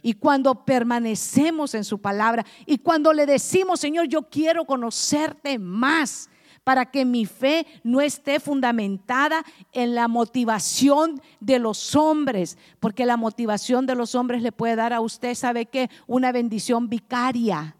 y 0.00 0.12
cuando 0.12 0.64
permanecemos 0.64 1.74
en 1.74 1.82
su 1.82 2.00
palabra 2.00 2.46
y 2.66 2.78
cuando 2.78 3.12
le 3.12 3.26
decimos, 3.26 3.80
Señor, 3.80 4.06
yo 4.06 4.30
quiero 4.30 4.64
conocerte 4.64 5.58
más 5.58 6.30
para 6.66 6.86
que 6.86 7.04
mi 7.04 7.26
fe 7.26 7.64
no 7.84 8.00
esté 8.00 8.40
fundamentada 8.40 9.44
en 9.70 9.94
la 9.94 10.08
motivación 10.08 11.22
de 11.38 11.60
los 11.60 11.94
hombres, 11.94 12.58
porque 12.80 13.06
la 13.06 13.16
motivación 13.16 13.86
de 13.86 13.94
los 13.94 14.16
hombres 14.16 14.42
le 14.42 14.50
puede 14.50 14.74
dar 14.74 14.92
a 14.92 15.00
usted, 15.00 15.36
¿sabe 15.36 15.66
qué? 15.66 15.88
Una 16.08 16.32
bendición 16.32 16.88
vicaria 16.88 17.76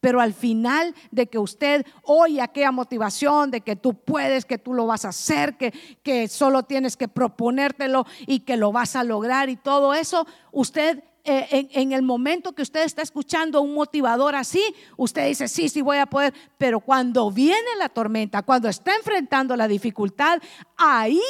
pero 0.00 0.20
al 0.20 0.34
final 0.34 0.94
de 1.12 1.28
que 1.28 1.38
usted 1.38 1.86
oye 2.02 2.42
aquella 2.42 2.70
motivación 2.70 3.50
de 3.50 3.62
que 3.62 3.74
tú 3.74 3.94
puedes, 3.94 4.44
que 4.44 4.58
tú 4.58 4.74
lo 4.74 4.86
vas 4.86 5.06
a 5.06 5.08
hacer, 5.08 5.56
que, 5.56 5.72
que 6.02 6.28
solo 6.28 6.64
tienes 6.64 6.98
que 6.98 7.08
proponértelo 7.08 8.04
y 8.26 8.40
que 8.40 8.58
lo 8.58 8.70
vas 8.70 8.96
a 8.96 9.04
lograr 9.04 9.48
y 9.48 9.56
todo 9.56 9.94
eso, 9.94 10.26
usted 10.52 11.02
eh, 11.24 11.46
en, 11.50 11.68
en, 11.72 11.92
el 11.92 12.02
momento 12.02 12.52
que 12.52 12.62
usted 12.62 12.82
está 12.82 13.00
escuchando 13.00 13.62
un 13.62 13.72
motivador 13.74 14.34
así, 14.34 14.62
usted 14.96 15.26
dice, 15.26 15.48
sí, 15.48 15.70
sí 15.70 15.80
voy 15.80 15.96
a 15.96 16.06
poder, 16.06 16.34
pero 16.58 16.80
cuando 16.80 17.30
viene 17.30 17.56
la 17.78 17.88
tormenta, 17.88 18.42
cuando 18.42 18.68
está 18.68 18.94
enfrentando 18.94 19.56
la 19.56 19.66
dificultad, 19.66 20.40
ahí 20.76 21.20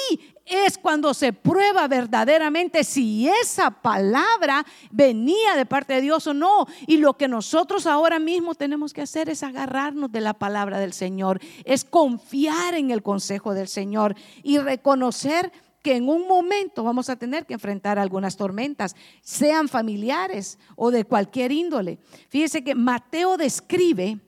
es 0.47 0.77
cuando 0.77 1.15
se 1.15 1.33
prueba 1.33 1.89
verdaderamente 1.89 2.85
si 2.85 3.29
esa 3.29 3.71
palabra 3.71 4.65
venía 4.91 5.57
de 5.57 5.65
parte 5.65 5.95
de 5.95 6.01
Dios 6.03 6.27
o 6.27 6.35
no. 6.35 6.67
Y 6.87 6.99
lo 6.99 7.15
que 7.15 7.29
nosotros 7.29 7.87
ahora 7.87 8.19
mismo 8.19 8.55
tenemos 8.55 8.93
que 8.93 9.03
hacer 9.03 9.31
es 9.31 9.43
agarrarnos 9.43 10.13
de 10.13 10.21
la 10.21 10.35
palabra 10.35 10.79
del 10.79 10.93
Señor, 10.93 11.41
es 11.65 11.85
confiar 11.85 12.75
en 12.75 12.91
el 12.91 13.03
consejo 13.03 13.55
del 13.55 13.69
Señor 13.69 14.15
y 14.43 14.59
reconocer 14.59 15.53
que 15.85 15.97
en 15.97 16.09
un 16.09 16.27
momento 16.27 16.83
vamos 16.83 17.11
a 17.11 17.17
tener 17.17 17.45
que 17.45 17.53
enfrentar 17.53 17.99
algunas 17.99 18.39
tormentas, 18.39 18.97
sean 19.21 19.69
familiares 19.69 20.59
o 20.77 20.91
de 20.91 21.05
cualquier 21.05 21.53
índole. 21.53 21.99
Fíjese 22.31 22.65
que 22.65 22.75
Mateo 22.75 23.37
describe 23.37 24.19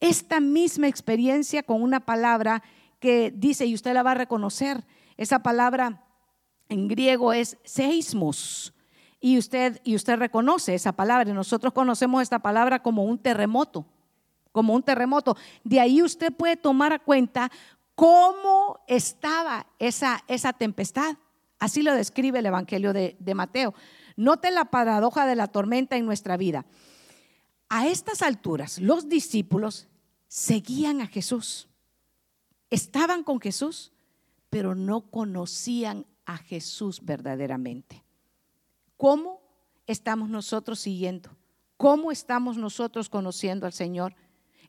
esta 0.00 0.40
misma 0.40 0.88
experiencia 0.88 1.62
con 1.62 1.80
una 1.80 2.00
palabra 2.00 2.64
que 2.98 3.32
dice, 3.32 3.66
y 3.66 3.74
usted 3.74 3.94
la 3.94 4.02
va 4.02 4.10
a 4.10 4.14
reconocer, 4.16 4.84
esa 5.16 5.44
palabra 5.44 6.02
en 6.68 6.88
griego 6.88 7.32
es 7.32 7.56
seismos. 7.62 8.74
Y 9.20 9.38
usted, 9.38 9.80
y 9.84 9.94
usted 9.94 10.16
reconoce 10.16 10.74
esa 10.74 10.90
palabra. 10.90 11.32
Nosotros 11.32 11.72
conocemos 11.72 12.20
esta 12.20 12.40
palabra 12.40 12.82
como 12.82 13.04
un 13.04 13.18
terremoto, 13.18 13.86
como 14.50 14.74
un 14.74 14.82
terremoto. 14.82 15.36
De 15.62 15.78
ahí 15.78 16.02
usted 16.02 16.32
puede 16.32 16.56
tomar 16.56 16.92
a 16.92 16.98
cuenta 16.98 17.52
cómo 17.96 18.84
estaba 18.86 19.66
esa, 19.80 20.22
esa 20.28 20.52
tempestad. 20.52 21.16
Así 21.58 21.82
lo 21.82 21.92
describe 21.94 22.38
el 22.38 22.46
Evangelio 22.46 22.92
de, 22.92 23.16
de 23.18 23.34
Mateo. 23.34 23.74
Note 24.14 24.52
la 24.52 24.66
paradoja 24.66 25.26
de 25.26 25.34
la 25.34 25.48
tormenta 25.48 25.96
en 25.96 26.06
nuestra 26.06 26.36
vida. 26.36 26.66
A 27.68 27.88
estas 27.88 28.22
alturas, 28.22 28.78
los 28.78 29.08
discípulos 29.08 29.88
seguían 30.28 31.00
a 31.00 31.08
Jesús. 31.08 31.68
Estaban 32.70 33.24
con 33.24 33.40
Jesús, 33.40 33.92
pero 34.50 34.74
no 34.74 35.10
conocían 35.10 36.06
a 36.26 36.36
Jesús 36.36 37.04
verdaderamente. 37.04 38.04
¿Cómo 38.96 39.40
estamos 39.86 40.28
nosotros 40.28 40.78
siguiendo? 40.80 41.30
¿Cómo 41.76 42.12
estamos 42.12 42.56
nosotros 42.56 43.08
conociendo 43.08 43.66
al 43.66 43.72
Señor? 43.72 44.14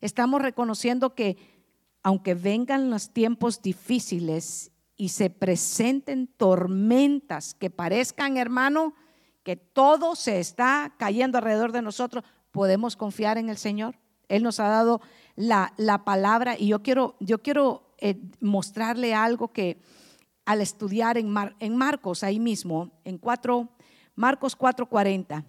Estamos 0.00 0.40
reconociendo 0.40 1.14
que 1.14 1.57
aunque 2.02 2.34
vengan 2.34 2.90
los 2.90 3.10
tiempos 3.10 3.62
difíciles 3.62 4.72
y 4.96 5.10
se 5.10 5.30
presenten 5.30 6.26
tormentas 6.26 7.54
que 7.54 7.70
parezcan, 7.70 8.36
hermano, 8.36 8.94
que 9.42 9.56
todo 9.56 10.16
se 10.16 10.40
está 10.40 10.94
cayendo 10.98 11.38
alrededor 11.38 11.72
de 11.72 11.82
nosotros, 11.82 12.24
podemos 12.50 12.96
confiar 12.96 13.38
en 13.38 13.48
el 13.48 13.56
Señor. 13.56 13.96
Él 14.28 14.42
nos 14.42 14.60
ha 14.60 14.68
dado 14.68 15.00
la, 15.36 15.72
la 15.76 16.04
palabra 16.04 16.56
y 16.58 16.68
yo 16.68 16.82
quiero, 16.82 17.16
yo 17.20 17.42
quiero 17.42 17.94
eh, 17.98 18.20
mostrarle 18.40 19.14
algo 19.14 19.52
que 19.52 19.80
al 20.44 20.60
estudiar 20.60 21.18
en, 21.18 21.34
en 21.60 21.76
Marcos, 21.76 22.22
ahí 22.22 22.40
mismo, 22.40 22.90
en 23.04 23.18
4, 23.18 23.68
Marcos 24.14 24.56
4:40, 24.56 25.44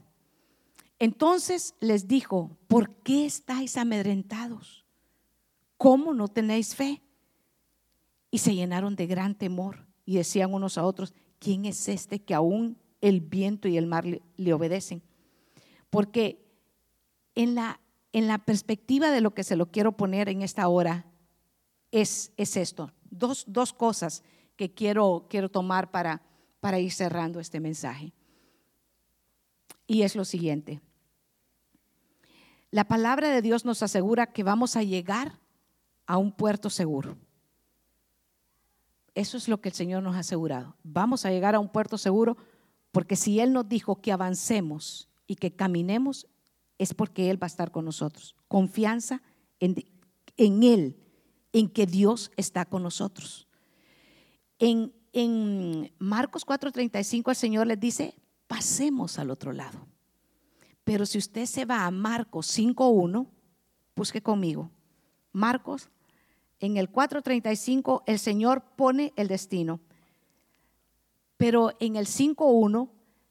entonces 1.00 1.76
les 1.80 2.08
dijo, 2.08 2.58
¿por 2.68 2.94
qué 2.98 3.26
estáis 3.26 3.78
amedrentados? 3.78 4.86
¿Cómo 5.80 6.14
no 6.14 6.28
tenéis 6.28 6.76
fe? 6.76 7.02
Y 8.30 8.40
se 8.40 8.54
llenaron 8.54 8.98
de 8.98 9.08
gran 9.08 9.34
temor 9.34 9.88
y 10.04 10.18
decían 10.18 10.54
unos 10.54 10.78
a 10.78 10.84
otros, 10.84 11.14
¿quién 11.40 11.64
es 11.64 11.88
este 11.88 12.20
que 12.22 12.34
aún 12.34 12.78
el 13.00 13.22
viento 13.22 13.70
y 13.70 13.78
el 13.78 13.88
mar 13.88 14.06
le, 14.06 14.54
obedecen? 14.54 15.02
Porque 15.90 16.46
en 17.34 17.56
la, 17.56 17.80
en 18.12 18.28
la 18.28 18.40
perspectiva 18.40 19.10
de 19.10 19.22
lo 19.22 19.34
que 19.34 19.46
se 19.46 19.56
lo 19.56 19.72
quiero 19.72 19.96
poner 19.96 20.28
en 20.28 20.42
esta 20.42 20.68
hora, 20.68 21.06
es, 21.92 22.34
esto. 22.36 22.92
Dos, 23.10 23.46
dos, 23.48 23.72
cosas 23.72 24.22
que 24.58 24.74
quiero, 24.74 25.28
quiero 25.30 25.48
tomar 25.48 25.92
para, 25.92 26.22
para 26.60 26.80
ir 26.80 26.92
cerrando 26.92 27.40
este 27.40 27.62
mensaje. 27.62 28.12
Y 29.88 30.02
es 30.02 30.18
lo 30.18 30.26
siguiente. 30.26 30.82
La 32.70 32.84
palabra 32.84 33.30
de 33.30 33.42
Dios 33.42 33.64
nos 33.64 33.82
asegura 33.82 34.34
que 34.34 34.44
vamos 34.44 34.76
a 34.76 34.84
llegar 34.84 35.40
a 36.10 36.18
un 36.18 36.32
puerto 36.32 36.72
seguro. 36.72 37.16
Eso 39.14 39.38
es 39.38 39.48
lo 39.48 39.62
que 39.62 39.70
el 39.70 39.76
Señor 39.76 40.02
nos 40.02 40.16
ha 40.16 40.20
asegurado. 40.20 40.76
Vamos 40.82 41.24
a 41.24 41.30
llegar 41.30 41.54
a 41.54 41.60
un 41.60 41.70
puerto 41.70 42.00
seguro 42.00 42.36
porque 42.92 43.16
si 43.16 43.40
Él 43.40 43.54
nos 43.54 43.70
dijo 43.70 44.02
que 44.02 44.12
avancemos 44.12 45.08
y 45.28 45.36
que 45.36 45.56
caminemos, 45.56 46.26
es 46.80 46.96
porque 46.96 47.30
Él 47.30 47.42
va 47.42 47.46
a 47.46 47.54
estar 47.54 47.70
con 47.70 47.86
nosotros. 47.86 48.36
Confianza 48.48 49.22
en, 49.60 49.76
en 50.36 50.64
Él 50.64 50.98
en 51.54 51.70
que 51.70 51.86
Dios 51.86 52.32
está 52.38 52.66
con 52.66 52.82
nosotros. 52.82 53.48
En, 54.58 54.92
en 55.14 55.94
Marcos 56.00 56.44
4:35 56.44 57.30
el 57.30 57.36
Señor 57.36 57.68
les 57.68 57.80
dice, 57.80 58.16
pasemos 58.48 59.20
al 59.20 59.30
otro 59.30 59.54
lado. 59.54 59.86
Pero 60.84 61.06
si 61.06 61.20
usted 61.20 61.46
se 61.46 61.66
va 61.66 61.86
a 61.86 61.92
Marcos 61.92 62.58
5:1, 62.58 63.28
busque 63.96 64.24
conmigo. 64.24 64.72
Marcos, 65.32 65.92
en 66.60 66.78
el 66.78 66.92
4:35 66.92 68.04
el 68.06 68.20
Señor 68.20 68.62
pone 68.76 69.14
el 69.16 69.28
destino. 69.28 69.80
Pero 71.38 71.72
en 71.80 71.96
el 71.96 72.06
5:1 72.06 72.90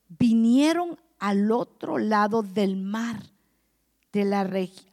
vinieron 0.09 0.99
al 1.19 1.51
otro 1.53 1.99
lado 1.99 2.43
del 2.43 2.77
mar, 2.77 3.23
de 4.13 4.25
la, 4.25 4.49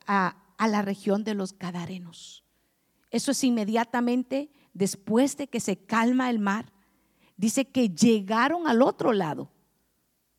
a, 0.08 0.36
a 0.58 0.68
la 0.68 0.82
región 0.82 1.24
de 1.24 1.36
los 1.36 1.58
Gadarenos. 1.58 2.44
Eso 3.12 3.32
es 3.32 3.44
inmediatamente 3.44 4.50
después 4.74 5.38
de 5.38 5.48
que 5.48 5.60
se 5.60 5.78
calma 5.78 6.30
el 6.30 6.40
mar. 6.40 6.74
Dice 7.38 7.66
que 7.66 7.90
llegaron 7.90 8.68
al 8.68 8.82
otro 8.82 9.14
lado, 9.14 9.50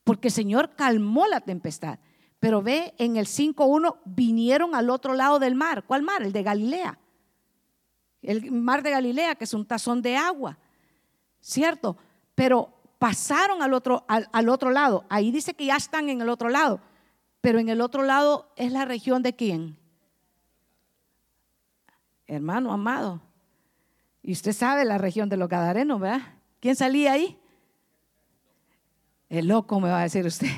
porque 0.04 0.28
el 0.28 0.34
Señor 0.34 0.74
calmó 0.76 1.26
la 1.26 1.40
tempestad. 1.40 1.98
Pero 2.38 2.62
ve 2.62 2.94
en 2.98 3.16
el 3.16 3.26
5.1, 3.26 3.96
vinieron 4.04 4.74
al 4.74 4.90
otro 4.90 5.14
lado 5.14 5.38
del 5.38 5.54
mar. 5.54 5.84
¿Cuál 5.86 6.02
mar? 6.02 6.22
El 6.22 6.32
de 6.32 6.42
Galilea. 6.42 6.98
El 8.26 8.50
mar 8.50 8.82
de 8.82 8.90
Galilea, 8.90 9.36
que 9.36 9.44
es 9.44 9.54
un 9.54 9.64
tazón 9.64 10.02
de 10.02 10.16
agua, 10.16 10.58
¿cierto? 11.40 11.96
Pero 12.34 12.76
pasaron 12.98 13.62
al 13.62 13.72
otro, 13.72 14.04
al, 14.08 14.48
otro 14.48 14.70
lado. 14.70 15.04
Ahí 15.08 15.30
dice 15.30 15.54
que 15.54 15.66
ya 15.66 15.76
están 15.76 16.08
en 16.08 16.20
el 16.20 16.28
otro 16.28 16.48
lado, 16.48 16.80
pero 17.40 17.58
en 17.58 17.68
el 17.68 17.80
otro 17.80 18.02
lado 18.02 18.52
es 18.56 18.72
la 18.72 18.84
región 18.84 19.22
de 19.22 19.34
quién? 19.34 19.78
Hermano 22.26 22.72
amado. 22.72 23.22
Y 24.22 24.32
usted 24.32 24.52
sabe 24.52 24.84
la 24.84 24.98
región 24.98 25.28
de 25.28 25.36
los 25.36 25.48
Gadarenos, 25.48 26.00
¿verdad? 26.00 26.22
¿Quién 26.58 26.74
salía 26.74 27.12
ahí? 27.12 27.38
El 29.28 29.46
loco 29.46 29.78
me 29.80 29.88
va 29.88 30.00
a 30.00 30.02
decir 30.02 30.26
usted. 30.26 30.50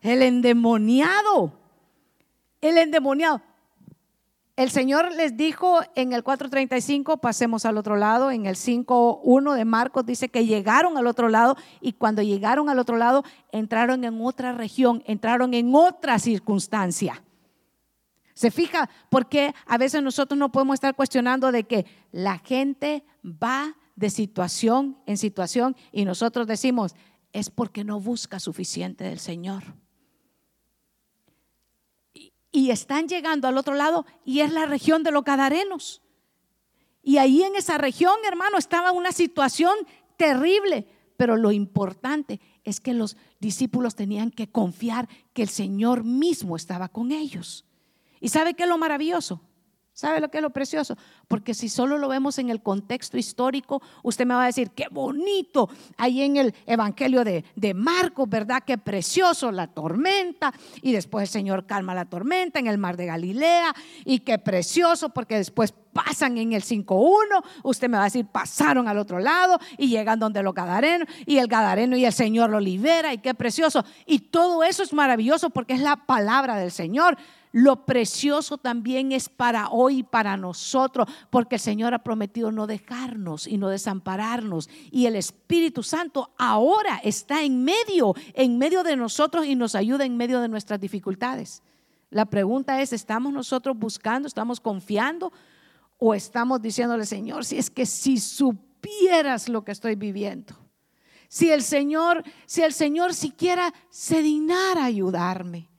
El 0.00 0.22
endemoniado. 0.22 1.52
El 2.62 2.78
endemoniado. 2.78 3.42
El 4.60 4.70
Señor 4.70 5.10
les 5.14 5.38
dijo 5.38 5.80
en 5.94 6.12
el 6.12 6.22
4.35, 6.22 7.18
pasemos 7.18 7.64
al 7.64 7.78
otro 7.78 7.96
lado, 7.96 8.30
en 8.30 8.44
el 8.44 8.56
5.1 8.56 9.54
de 9.54 9.64
Marcos 9.64 10.04
dice 10.04 10.28
que 10.28 10.44
llegaron 10.44 10.98
al 10.98 11.06
otro 11.06 11.30
lado 11.30 11.56
y 11.80 11.94
cuando 11.94 12.20
llegaron 12.20 12.68
al 12.68 12.78
otro 12.78 12.98
lado 12.98 13.24
entraron 13.52 14.04
en 14.04 14.20
otra 14.20 14.52
región, 14.52 15.02
entraron 15.06 15.54
en 15.54 15.74
otra 15.74 16.18
circunstancia. 16.18 17.24
¿Se 18.34 18.50
fija? 18.50 18.90
Porque 19.08 19.54
a 19.64 19.78
veces 19.78 20.02
nosotros 20.02 20.38
no 20.38 20.52
podemos 20.52 20.74
estar 20.74 20.94
cuestionando 20.94 21.52
de 21.52 21.64
que 21.64 21.86
la 22.12 22.36
gente 22.36 23.02
va 23.24 23.78
de 23.96 24.10
situación 24.10 24.98
en 25.06 25.16
situación 25.16 25.74
y 25.90 26.04
nosotros 26.04 26.46
decimos, 26.46 26.94
es 27.32 27.48
porque 27.48 27.82
no 27.82 27.98
busca 27.98 28.38
suficiente 28.38 29.04
del 29.04 29.20
Señor 29.20 29.62
y 32.52 32.70
están 32.70 33.08
llegando 33.08 33.48
al 33.48 33.58
otro 33.58 33.74
lado 33.74 34.06
y 34.24 34.40
es 34.40 34.52
la 34.52 34.66
región 34.66 35.02
de 35.02 35.12
los 35.12 35.24
Gadarenos. 35.24 36.02
Y 37.02 37.18
ahí 37.18 37.42
en 37.42 37.56
esa 37.56 37.78
región, 37.78 38.14
hermano, 38.26 38.58
estaba 38.58 38.92
una 38.92 39.12
situación 39.12 39.74
terrible, 40.16 40.86
pero 41.16 41.36
lo 41.36 41.52
importante 41.52 42.40
es 42.64 42.80
que 42.80 42.92
los 42.92 43.16
discípulos 43.38 43.94
tenían 43.94 44.30
que 44.30 44.50
confiar 44.50 45.08
que 45.32 45.42
el 45.42 45.48
Señor 45.48 46.04
mismo 46.04 46.56
estaba 46.56 46.88
con 46.88 47.12
ellos. 47.12 47.64
¿Y 48.20 48.28
sabe 48.28 48.54
qué 48.54 48.64
es 48.64 48.68
lo 48.68 48.78
maravilloso? 48.78 49.40
¿Sabe 50.00 50.18
lo 50.18 50.30
que 50.30 50.38
es 50.38 50.42
lo 50.42 50.48
precioso? 50.48 50.96
Porque 51.28 51.52
si 51.52 51.68
solo 51.68 51.98
lo 51.98 52.08
vemos 52.08 52.38
en 52.38 52.48
el 52.48 52.62
contexto 52.62 53.18
histórico, 53.18 53.82
usted 54.02 54.24
me 54.24 54.32
va 54.32 54.44
a 54.44 54.46
decir, 54.46 54.70
qué 54.70 54.86
bonito, 54.90 55.68
ahí 55.98 56.22
en 56.22 56.38
el 56.38 56.54
Evangelio 56.64 57.22
de, 57.22 57.44
de 57.54 57.74
Marcos, 57.74 58.26
¿verdad? 58.26 58.62
Qué 58.66 58.78
precioso 58.78 59.52
la 59.52 59.66
tormenta, 59.66 60.54
y 60.80 60.92
después 60.92 61.24
el 61.24 61.28
Señor 61.28 61.66
calma 61.66 61.94
la 61.94 62.06
tormenta 62.06 62.58
en 62.58 62.66
el 62.66 62.78
mar 62.78 62.96
de 62.96 63.04
Galilea, 63.04 63.74
y 64.06 64.20
qué 64.20 64.38
precioso, 64.38 65.10
porque 65.10 65.36
después 65.36 65.74
pasan 65.92 66.38
en 66.38 66.54
el 66.54 66.62
5.1, 66.62 67.44
usted 67.62 67.90
me 67.90 67.98
va 67.98 68.04
a 68.04 68.06
decir, 68.06 68.24
pasaron 68.24 68.88
al 68.88 68.96
otro 68.96 69.18
lado 69.18 69.58
y 69.76 69.88
llegan 69.88 70.18
donde 70.18 70.42
los 70.42 70.54
gadarenos, 70.54 71.08
y 71.26 71.36
el 71.36 71.46
gadareno 71.46 71.94
y 71.98 72.06
el 72.06 72.12
Señor 72.14 72.48
lo 72.48 72.58
libera, 72.58 73.12
y 73.12 73.18
qué 73.18 73.34
precioso. 73.34 73.84
Y 74.06 74.20
todo 74.20 74.64
eso 74.64 74.82
es 74.82 74.94
maravilloso 74.94 75.50
porque 75.50 75.74
es 75.74 75.80
la 75.80 75.96
palabra 75.96 76.56
del 76.56 76.70
Señor 76.70 77.18
lo 77.52 77.84
precioso 77.84 78.58
también 78.58 79.10
es 79.10 79.28
para 79.28 79.70
hoy 79.70 80.02
para 80.04 80.36
nosotros, 80.36 81.08
porque 81.30 81.56
el 81.56 81.60
Señor 81.60 81.94
ha 81.94 82.04
prometido 82.04 82.52
no 82.52 82.66
dejarnos 82.66 83.46
y 83.46 83.58
no 83.58 83.68
desampararnos. 83.68 84.68
Y 84.92 85.06
el 85.06 85.16
Espíritu 85.16 85.82
Santo 85.82 86.30
ahora 86.38 87.00
está 87.02 87.42
en 87.42 87.64
medio, 87.64 88.14
en 88.34 88.56
medio 88.56 88.84
de 88.84 88.96
nosotros 88.96 89.46
y 89.46 89.56
nos 89.56 89.74
ayuda 89.74 90.04
en 90.04 90.16
medio 90.16 90.40
de 90.40 90.48
nuestras 90.48 90.80
dificultades. 90.80 91.62
La 92.10 92.26
pregunta 92.26 92.80
es, 92.80 92.92
¿estamos 92.92 93.32
nosotros 93.32 93.76
buscando, 93.76 94.28
estamos 94.28 94.60
confiando 94.60 95.32
o 95.98 96.14
estamos 96.14 96.62
diciéndole, 96.62 97.04
Señor, 97.04 97.44
si 97.44 97.58
es 97.58 97.70
que 97.70 97.86
si 97.86 98.18
supieras 98.18 99.48
lo 99.48 99.64
que 99.64 99.72
estoy 99.72 99.96
viviendo? 99.96 100.54
Si 101.28 101.50
el 101.50 101.62
Señor, 101.62 102.24
si 102.46 102.62
el 102.62 102.72
Señor 102.72 103.14
siquiera 103.14 103.72
se 103.88 104.22
dignara 104.22 104.84
ayudarme. 104.84 105.69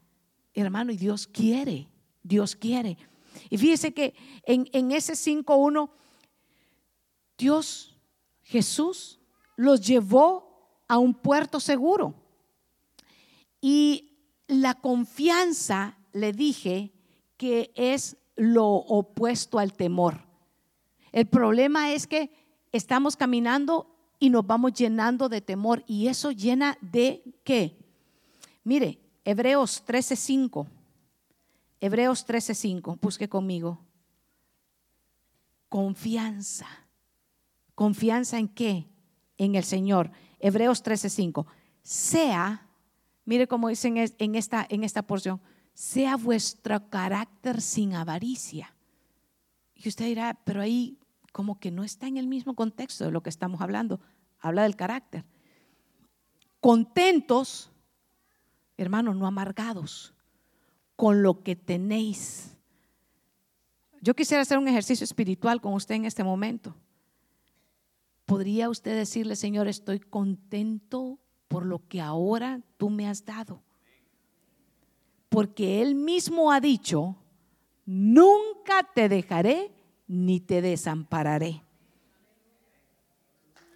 Hermano, 0.53 0.91
y 0.91 0.97
Dios 0.97 1.27
quiere, 1.27 1.87
Dios 2.23 2.55
quiere. 2.55 2.97
Y 3.49 3.57
fíjese 3.57 3.93
que 3.93 4.13
en, 4.43 4.67
en 4.73 4.91
ese 4.91 5.13
5.1, 5.13 5.89
Dios, 7.37 7.95
Jesús, 8.43 9.19
los 9.55 9.85
llevó 9.85 10.83
a 10.87 10.97
un 10.97 11.13
puerto 11.13 11.59
seguro. 11.59 12.15
Y 13.61 14.17
la 14.47 14.73
confianza, 14.75 15.97
le 16.13 16.33
dije, 16.33 16.91
que 17.37 17.71
es 17.75 18.17
lo 18.35 18.67
opuesto 18.67 19.59
al 19.59 19.73
temor. 19.73 20.21
El 21.11 21.27
problema 21.27 21.91
es 21.93 22.07
que 22.07 22.31
estamos 22.71 23.15
caminando 23.15 23.87
y 24.19 24.29
nos 24.29 24.45
vamos 24.45 24.73
llenando 24.73 25.29
de 25.29 25.41
temor. 25.41 25.83
Y 25.87 26.07
eso 26.07 26.31
llena 26.31 26.77
de 26.81 27.23
qué? 27.43 27.77
Mire, 28.63 29.00
Hebreos 29.23 29.83
13:5. 29.85 30.67
Hebreos 31.79 32.25
13:5, 32.25 32.99
busque 33.01 33.29
conmigo. 33.29 33.79
Confianza. 35.69 36.67
¿Confianza 37.75 38.37
en 38.37 38.47
qué? 38.47 38.87
En 39.37 39.55
el 39.55 39.63
Señor. 39.63 40.11
Hebreos 40.39 40.83
13:5. 40.83 41.45
Sea, 41.81 42.67
mire 43.25 43.47
cómo 43.47 43.69
dicen 43.69 43.97
en 43.97 44.35
esta, 44.35 44.65
en 44.69 44.83
esta 44.83 45.01
porción, 45.01 45.41
sea 45.73 46.17
vuestro 46.17 46.89
carácter 46.89 47.61
sin 47.61 47.93
avaricia. 47.93 48.75
Y 49.73 49.87
usted 49.87 50.05
dirá, 50.05 50.39
pero 50.43 50.61
ahí 50.61 50.99
como 51.31 51.59
que 51.59 51.71
no 51.71 51.83
está 51.83 52.07
en 52.07 52.17
el 52.17 52.27
mismo 52.27 52.55
contexto 52.55 53.05
de 53.05 53.11
lo 53.11 53.23
que 53.23 53.29
estamos 53.29 53.61
hablando. 53.61 53.99
Habla 54.39 54.63
del 54.63 54.75
carácter. 54.75 55.25
Contentos 56.59 57.70
hermanos, 58.83 59.15
no 59.15 59.27
amargados 59.27 60.13
con 60.95 61.23
lo 61.23 61.41
que 61.41 61.55
tenéis. 61.55 62.57
Yo 64.01 64.15
quisiera 64.15 64.41
hacer 64.41 64.57
un 64.57 64.67
ejercicio 64.67 65.03
espiritual 65.03 65.61
con 65.61 65.73
usted 65.73 65.95
en 65.95 66.05
este 66.05 66.23
momento. 66.23 66.75
¿Podría 68.25 68.69
usted 68.69 68.95
decirle, 68.95 69.35
Señor, 69.35 69.67
estoy 69.67 69.99
contento 69.99 71.19
por 71.47 71.65
lo 71.65 71.87
que 71.87 72.01
ahora 72.01 72.61
tú 72.77 72.89
me 72.89 73.07
has 73.07 73.25
dado? 73.25 73.61
Porque 75.29 75.81
Él 75.81 75.95
mismo 75.95 76.51
ha 76.51 76.59
dicho, 76.59 77.15
nunca 77.85 78.87
te 78.93 79.09
dejaré 79.09 79.71
ni 80.07 80.39
te 80.39 80.61
desampararé. 80.61 81.61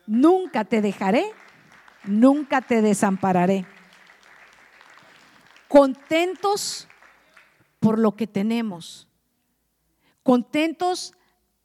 Nunca 0.07 0.65
te 0.65 0.81
dejaré, 0.81 1.25
nunca 2.05 2.61
te 2.61 2.81
desampararé 2.81 3.65
contentos 5.75 6.87
por 7.81 7.99
lo 7.99 8.15
que 8.15 8.27
tenemos, 8.27 9.09
contentos 10.23 11.11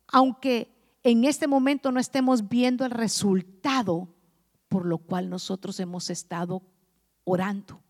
aunque 0.08 0.68
en 1.04 1.22
este 1.22 1.46
momento 1.46 1.92
no 1.92 2.00
estemos 2.00 2.48
viendo 2.48 2.84
el 2.84 2.90
resultado 2.90 4.12
por 4.66 4.84
lo 4.84 4.98
cual 4.98 5.30
nosotros 5.30 5.78
hemos 5.78 6.10
estado 6.10 6.64
orando. 7.22 7.84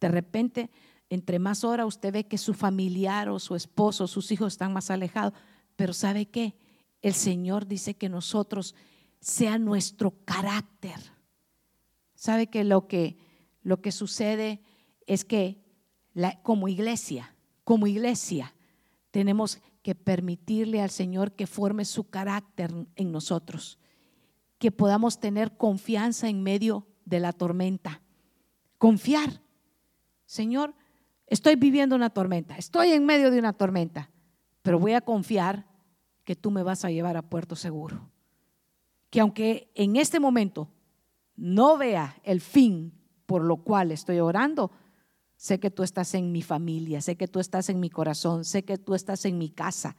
De 0.00 0.08
repente, 0.08 0.70
entre 1.10 1.38
más 1.38 1.64
hora 1.64 1.84
usted 1.84 2.14
ve 2.14 2.26
que 2.26 2.38
su 2.38 2.54
familiar 2.54 3.28
o 3.28 3.38
su 3.38 3.56
esposo 3.56 4.04
o 4.04 4.08
sus 4.08 4.32
hijos 4.32 4.54
están 4.54 4.72
más 4.72 4.90
alejados, 4.90 5.34
pero 5.76 5.92
¿sabe 5.92 6.24
qué? 6.24 6.56
El 7.02 7.12
Señor 7.12 7.66
dice 7.66 7.92
que 7.92 8.08
nosotros 8.08 8.74
sea 9.20 9.58
nuestro 9.58 10.14
carácter. 10.24 10.98
¿Sabe 12.14 12.46
que 12.46 12.64
lo 12.64 12.88
que 12.88 13.18
lo 13.62 13.82
que 13.82 13.92
sucede 13.92 14.62
es 15.06 15.24
que 15.24 15.62
como 16.42 16.68
iglesia, 16.68 17.34
como 17.64 17.86
iglesia, 17.86 18.54
tenemos 19.10 19.60
que 19.82 19.94
permitirle 19.94 20.80
al 20.80 20.90
Señor 20.90 21.32
que 21.32 21.46
forme 21.46 21.84
su 21.84 22.10
carácter 22.10 22.72
en 22.96 23.12
nosotros, 23.12 23.78
que 24.58 24.72
podamos 24.72 25.20
tener 25.20 25.56
confianza 25.56 26.28
en 26.28 26.42
medio 26.42 26.86
de 27.04 27.20
la 27.20 27.32
tormenta. 27.32 28.02
Confiar. 28.78 29.40
Señor, 30.26 30.74
estoy 31.26 31.54
viviendo 31.56 31.94
una 31.94 32.10
tormenta, 32.10 32.56
estoy 32.56 32.92
en 32.92 33.06
medio 33.06 33.30
de 33.30 33.38
una 33.38 33.52
tormenta, 33.52 34.10
pero 34.62 34.80
voy 34.80 34.92
a 34.92 35.00
confiar 35.00 35.66
que 36.24 36.34
tú 36.34 36.50
me 36.50 36.64
vas 36.64 36.84
a 36.84 36.90
llevar 36.90 37.16
a 37.16 37.22
puerto 37.22 37.54
seguro. 37.54 38.10
Que 39.10 39.20
aunque 39.20 39.70
en 39.74 39.96
este 39.96 40.18
momento 40.18 40.68
no 41.36 41.78
vea 41.78 42.16
el 42.24 42.40
fin 42.40 42.92
por 43.26 43.44
lo 43.44 43.58
cual 43.58 43.92
estoy 43.92 44.18
orando, 44.18 44.72
Sé 45.36 45.60
que 45.60 45.70
tú 45.70 45.82
estás 45.82 46.14
en 46.14 46.32
mi 46.32 46.42
familia, 46.42 47.00
sé 47.00 47.16
que 47.16 47.28
tú 47.28 47.40
estás 47.40 47.68
en 47.68 47.80
mi 47.80 47.90
corazón, 47.90 48.44
sé 48.44 48.64
que 48.64 48.78
tú 48.78 48.94
estás 48.94 49.24
en 49.24 49.38
mi 49.38 49.50
casa. 49.50 49.96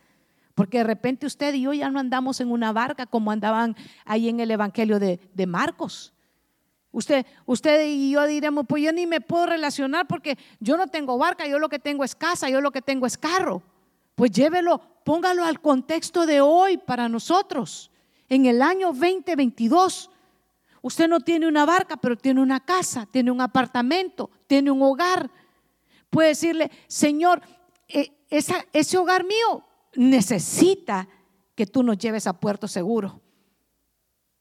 Porque 0.56 0.80
de 0.80 0.84
repente 0.84 1.28
usted 1.28 1.54
y 1.54 1.62
yo 1.62 1.74
ya 1.74 1.90
no 1.90 2.00
andamos 2.00 2.42
en 2.42 2.52
una 2.52 2.72
barca 2.74 3.06
como 3.06 3.30
andaban 3.30 3.76
ahí 4.06 4.30
en 4.30 4.40
el 4.40 4.50
Evangelio 4.50 5.00
de, 5.00 5.46
Marcos. 5.48 6.14
Usted, 6.92 7.26
usted 7.46 7.86
y 7.86 8.12
yo 8.12 8.26
diremos, 8.26 8.66
pues 8.68 8.84
yo 8.84 8.92
ni 8.92 9.06
me 9.06 9.22
puedo 9.22 9.46
relacionar 9.46 10.08
porque 10.08 10.38
yo 10.60 10.78
no 10.78 10.88
tengo 10.88 11.18
barca, 11.18 11.48
yo 11.48 11.60
lo 11.60 11.70
que 11.70 11.78
tengo 11.78 12.04
es 12.04 12.16
casa, 12.16 12.50
yo 12.50 12.60
lo 12.60 12.72
que 12.72 12.82
tengo 12.82 13.06
es 13.06 13.18
carro. 13.18 13.62
Pues 14.16 14.32
llévelo 14.32 14.82
póngalo 15.08 15.46
al 15.46 15.62
contexto 15.62 16.26
de 16.26 16.42
hoy 16.42 16.76
para 16.76 17.08
nosotros. 17.08 17.92
En 18.28 18.46
el 18.46 18.62
año 18.62 18.88
2022, 18.88 20.10
usted 20.88 21.08
no 21.08 21.20
tiene 21.20 21.48
una 21.48 21.66
barca, 21.66 21.98
pero 21.98 22.18
tiene 22.18 22.42
una 22.42 22.60
casa, 22.60 23.06
tiene 23.06 23.30
un 23.30 23.42
apartamento, 23.42 24.30
tiene 24.48 24.72
un 24.72 24.82
hogar. 24.82 25.30
Puede 26.10 26.30
decirle, 26.30 26.72
Señor, 26.88 27.42
eh, 27.88 28.12
ese 28.30 28.98
hogar 28.98 29.26
mío 29.26 29.66
necesita 29.96 31.08
que 31.56 31.66
tú 31.66 31.84
nos 31.84 31.98
lleves 31.98 32.28
a 32.28 32.40
puerto 32.40 32.68
seguro. 32.68 33.22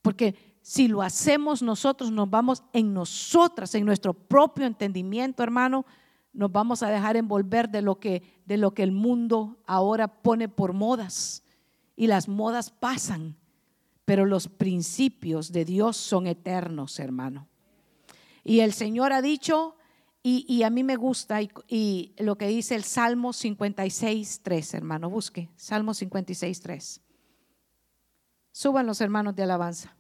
Porque 0.03 0.59
si 0.63 0.89
lo 0.89 1.03
hacemos 1.03 1.63
nosotros, 1.63 2.11
nos 2.11 2.31
vamos 2.31 2.63
en 2.73 2.93
nosotras, 2.93 3.75
en 3.75 3.85
nuestro 3.85 4.15
propio 4.15 4.67
entendimiento, 4.67 5.43
hermano, 5.43 5.85
nos 6.33 6.53
vamos 6.53 6.83
a 6.83 6.91
dejar 6.91 7.17
envolver 7.17 7.71
de 7.71 7.83
lo 7.83 7.99
que, 7.99 8.43
de 8.45 8.57
lo 8.57 8.73
que 8.75 8.83
el 8.83 8.93
mundo 8.93 9.59
ahora 9.67 10.09
pone 10.09 10.49
por 10.49 10.75
modas. 10.75 11.43
Y 11.97 12.07
las 12.07 12.29
modas 12.29 12.71
pasan, 12.71 13.37
pero 14.07 14.25
los 14.25 14.49
principios 14.49 15.53
de 15.53 15.67
Dios 15.67 15.99
son 15.99 16.27
eternos, 16.27 16.99
hermano. 16.99 17.47
Y 18.43 18.61
el 18.61 18.73
Señor 18.73 19.13
ha 19.13 19.21
dicho, 19.21 19.77
y, 20.23 20.63
a 20.63 20.71
mí 20.71 20.83
me 20.83 20.97
gusta, 20.97 21.43
y, 21.43 22.15
lo 22.17 22.39
que 22.39 22.49
dice 22.49 22.75
el 22.75 22.85
Salmo 22.85 23.35
56, 23.35 24.41
3, 24.43 24.75
hermano, 24.75 25.11
busque, 25.11 25.51
Salmo 25.57 25.93
56, 25.93 26.61
3. 26.61 27.01
Suban 28.53 28.87
los 28.87 29.03
hermanos 29.03 29.37
de 29.37 29.43
alabanza. 29.43 29.95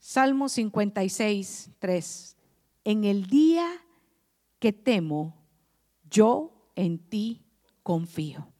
Salmo 0.00 0.48
56, 0.48 1.70
3 1.78 2.36
en 2.84 3.04
el 3.04 3.26
día 3.26 3.68
que 4.58 4.72
temo, 4.72 5.36
yo 6.10 6.52
en 6.74 6.98
ti 6.98 7.42
confío. 7.82 8.51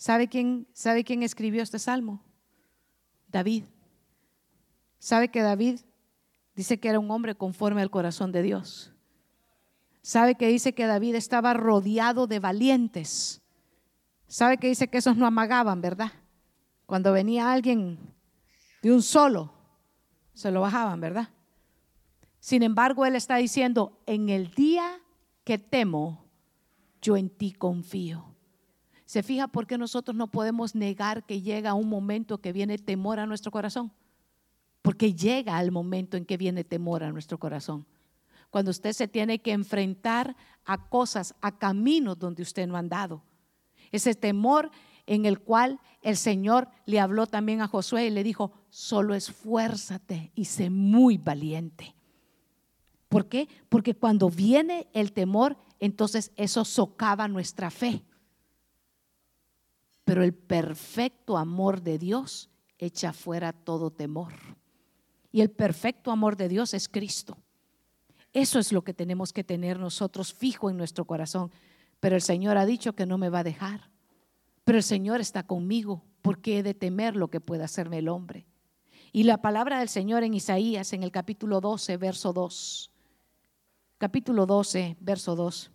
¿Sabe 0.00 0.28
quién, 0.28 0.66
¿Sabe 0.72 1.04
quién 1.04 1.22
escribió 1.22 1.62
este 1.62 1.78
salmo? 1.78 2.24
David. 3.28 3.64
¿Sabe 4.98 5.30
que 5.30 5.42
David 5.42 5.80
dice 6.54 6.80
que 6.80 6.88
era 6.88 6.98
un 6.98 7.10
hombre 7.10 7.34
conforme 7.34 7.82
al 7.82 7.90
corazón 7.90 8.32
de 8.32 8.40
Dios? 8.40 8.94
¿Sabe 10.00 10.36
que 10.36 10.48
dice 10.48 10.72
que 10.72 10.86
David 10.86 11.16
estaba 11.16 11.52
rodeado 11.52 12.26
de 12.26 12.38
valientes? 12.38 13.42
¿Sabe 14.26 14.56
que 14.56 14.68
dice 14.68 14.88
que 14.88 14.96
esos 14.96 15.18
no 15.18 15.26
amagaban, 15.26 15.82
verdad? 15.82 16.12
Cuando 16.86 17.12
venía 17.12 17.52
alguien 17.52 17.98
de 18.80 18.92
un 18.92 19.02
solo, 19.02 19.52
se 20.32 20.50
lo 20.50 20.62
bajaban, 20.62 20.98
¿verdad? 20.98 21.28
Sin 22.38 22.62
embargo, 22.62 23.04
Él 23.04 23.16
está 23.16 23.36
diciendo, 23.36 24.00
en 24.06 24.30
el 24.30 24.50
día 24.52 24.98
que 25.44 25.58
temo, 25.58 26.24
yo 27.02 27.18
en 27.18 27.28
ti 27.28 27.52
confío. 27.52 28.29
¿Se 29.10 29.24
fija 29.24 29.48
por 29.48 29.66
qué 29.66 29.76
nosotros 29.76 30.16
no 30.16 30.28
podemos 30.28 30.76
negar 30.76 31.24
que 31.26 31.42
llega 31.42 31.74
un 31.74 31.88
momento 31.88 32.40
que 32.40 32.52
viene 32.52 32.78
temor 32.78 33.18
a 33.18 33.26
nuestro 33.26 33.50
corazón? 33.50 33.90
Porque 34.82 35.14
llega 35.14 35.60
el 35.60 35.72
momento 35.72 36.16
en 36.16 36.24
que 36.24 36.36
viene 36.36 36.62
temor 36.62 37.02
a 37.02 37.10
nuestro 37.10 37.36
corazón. 37.36 37.86
Cuando 38.50 38.70
usted 38.70 38.92
se 38.92 39.08
tiene 39.08 39.40
que 39.40 39.50
enfrentar 39.50 40.36
a 40.64 40.88
cosas, 40.88 41.34
a 41.40 41.58
caminos 41.58 42.20
donde 42.20 42.44
usted 42.44 42.68
no 42.68 42.76
ha 42.76 42.78
andado. 42.78 43.24
Ese 43.90 44.14
temor 44.14 44.70
en 45.06 45.26
el 45.26 45.40
cual 45.40 45.80
el 46.02 46.16
Señor 46.16 46.68
le 46.86 47.00
habló 47.00 47.26
también 47.26 47.62
a 47.62 47.66
Josué 47.66 48.06
y 48.06 48.10
le 48.10 48.22
dijo, 48.22 48.52
solo 48.68 49.16
esfuérzate 49.16 50.30
y 50.36 50.44
sé 50.44 50.70
muy 50.70 51.18
valiente. 51.18 51.96
¿Por 53.08 53.26
qué? 53.26 53.48
Porque 53.68 53.96
cuando 53.96 54.30
viene 54.30 54.86
el 54.92 55.10
temor, 55.10 55.56
entonces 55.80 56.30
eso 56.36 56.64
socava 56.64 57.26
nuestra 57.26 57.72
fe. 57.72 58.04
Pero 60.10 60.24
el 60.24 60.34
perfecto 60.34 61.38
amor 61.38 61.82
de 61.82 61.96
Dios 61.96 62.50
echa 62.78 63.12
fuera 63.12 63.52
todo 63.52 63.92
temor. 63.92 64.32
Y 65.30 65.40
el 65.40 65.52
perfecto 65.52 66.10
amor 66.10 66.36
de 66.36 66.48
Dios 66.48 66.74
es 66.74 66.88
Cristo. 66.88 67.38
Eso 68.32 68.58
es 68.58 68.72
lo 68.72 68.82
que 68.82 68.92
tenemos 68.92 69.32
que 69.32 69.44
tener 69.44 69.78
nosotros 69.78 70.34
fijo 70.34 70.68
en 70.68 70.76
nuestro 70.76 71.04
corazón. 71.04 71.52
Pero 72.00 72.16
el 72.16 72.22
Señor 72.22 72.56
ha 72.56 72.66
dicho 72.66 72.94
que 72.94 73.06
no 73.06 73.18
me 73.18 73.28
va 73.28 73.38
a 73.38 73.44
dejar. 73.44 73.88
Pero 74.64 74.78
el 74.78 74.82
Señor 74.82 75.20
está 75.20 75.44
conmigo 75.44 76.02
porque 76.22 76.58
he 76.58 76.64
de 76.64 76.74
temer 76.74 77.14
lo 77.14 77.30
que 77.30 77.40
pueda 77.40 77.66
hacerme 77.66 77.98
el 77.98 78.08
hombre. 78.08 78.48
Y 79.12 79.22
la 79.22 79.40
palabra 79.40 79.78
del 79.78 79.88
Señor 79.88 80.24
en 80.24 80.34
Isaías, 80.34 80.92
en 80.92 81.04
el 81.04 81.12
capítulo 81.12 81.60
12, 81.60 81.96
verso 81.98 82.32
2 82.32 82.90
capítulo 83.96 84.44
12, 84.44 84.96
verso 84.98 85.36
2. 85.36 85.70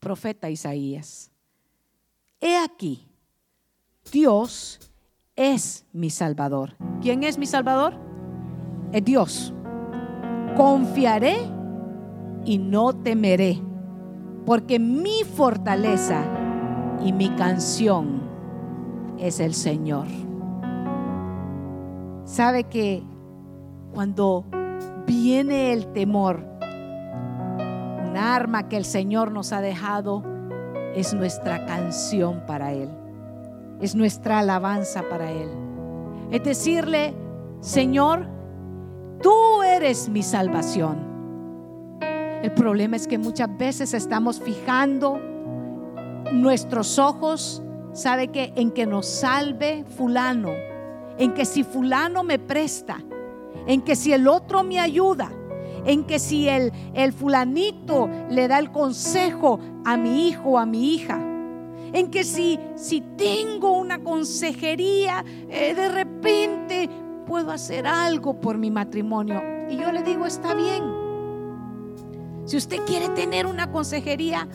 Profeta 0.00 0.50
Isaías. 0.50 1.32
He 2.40 2.58
aquí, 2.58 3.08
Dios 4.12 4.78
es 5.36 5.86
mi 5.92 6.10
Salvador. 6.10 6.76
¿Quién 7.00 7.22
es 7.22 7.38
mi 7.38 7.46
Salvador? 7.46 7.94
Es 8.92 9.04
Dios. 9.04 9.54
Confiaré 10.54 11.36
y 12.44 12.58
no 12.58 12.92
temeré, 12.92 13.62
porque 14.44 14.78
mi 14.78 15.24
fortaleza 15.24 16.24
y 17.02 17.12
mi 17.12 17.30
canción 17.30 18.20
es 19.18 19.40
el 19.40 19.54
Señor. 19.54 20.06
¿Sabe 22.24 22.64
que 22.64 23.02
cuando 23.94 24.44
viene 25.06 25.72
el 25.72 25.90
temor, 25.92 26.44
un 26.68 28.16
arma 28.16 28.68
que 28.68 28.76
el 28.76 28.84
Señor 28.84 29.32
nos 29.32 29.52
ha 29.52 29.62
dejado 29.62 30.35
es 30.96 31.12
nuestra 31.12 31.66
canción 31.66 32.42
para 32.46 32.72
Él, 32.72 32.88
es 33.82 33.94
nuestra 33.94 34.38
alabanza 34.38 35.02
para 35.10 35.30
Él. 35.30 35.50
Es 36.30 36.42
decirle, 36.42 37.14
Señor, 37.60 38.26
tú 39.22 39.62
eres 39.62 40.08
mi 40.08 40.22
salvación. 40.22 40.96
El 42.42 42.50
problema 42.52 42.96
es 42.96 43.06
que 43.06 43.18
muchas 43.18 43.54
veces 43.58 43.92
estamos 43.92 44.40
fijando 44.40 45.20
nuestros 46.32 46.98
ojos, 46.98 47.62
¿sabe 47.92 48.28
que 48.28 48.52
En 48.56 48.70
que 48.70 48.86
nos 48.86 49.06
salve 49.06 49.84
fulano, 49.84 50.50
en 51.18 51.34
que 51.34 51.44
si 51.44 51.62
fulano 51.62 52.22
me 52.22 52.38
presta, 52.38 52.98
en 53.66 53.82
que 53.82 53.96
si 53.96 54.14
el 54.14 54.28
otro 54.28 54.62
me 54.62 54.80
ayuda, 54.80 55.30
en 55.86 56.04
que 56.04 56.18
si 56.18 56.48
el, 56.48 56.72
el 56.94 57.12
fulanito 57.12 58.10
le 58.28 58.48
da 58.48 58.58
el 58.58 58.70
consejo 58.70 59.60
a 59.84 59.96
mi 59.96 60.28
hijo 60.28 60.50
o 60.50 60.58
a 60.58 60.66
mi 60.66 60.94
hija, 60.94 61.18
en 61.92 62.10
que 62.10 62.24
si, 62.24 62.58
si 62.74 63.00
tengo 63.00 63.72
una 63.72 64.02
consejería, 64.02 65.24
eh, 65.48 65.74
de 65.74 65.88
repente 65.88 66.90
puedo 67.26 67.50
hacer 67.50 67.86
algo 67.86 68.40
por 68.40 68.58
mi 68.58 68.70
matrimonio. 68.70 69.40
Y 69.70 69.76
yo 69.76 69.92
le 69.92 70.02
digo, 70.02 70.26
está 70.26 70.54
bien. 70.54 70.82
Si 72.44 72.56
usted 72.56 72.78
quiere 72.86 73.08
tener 73.10 73.46
una 73.46 73.70
consejería, 73.70 74.48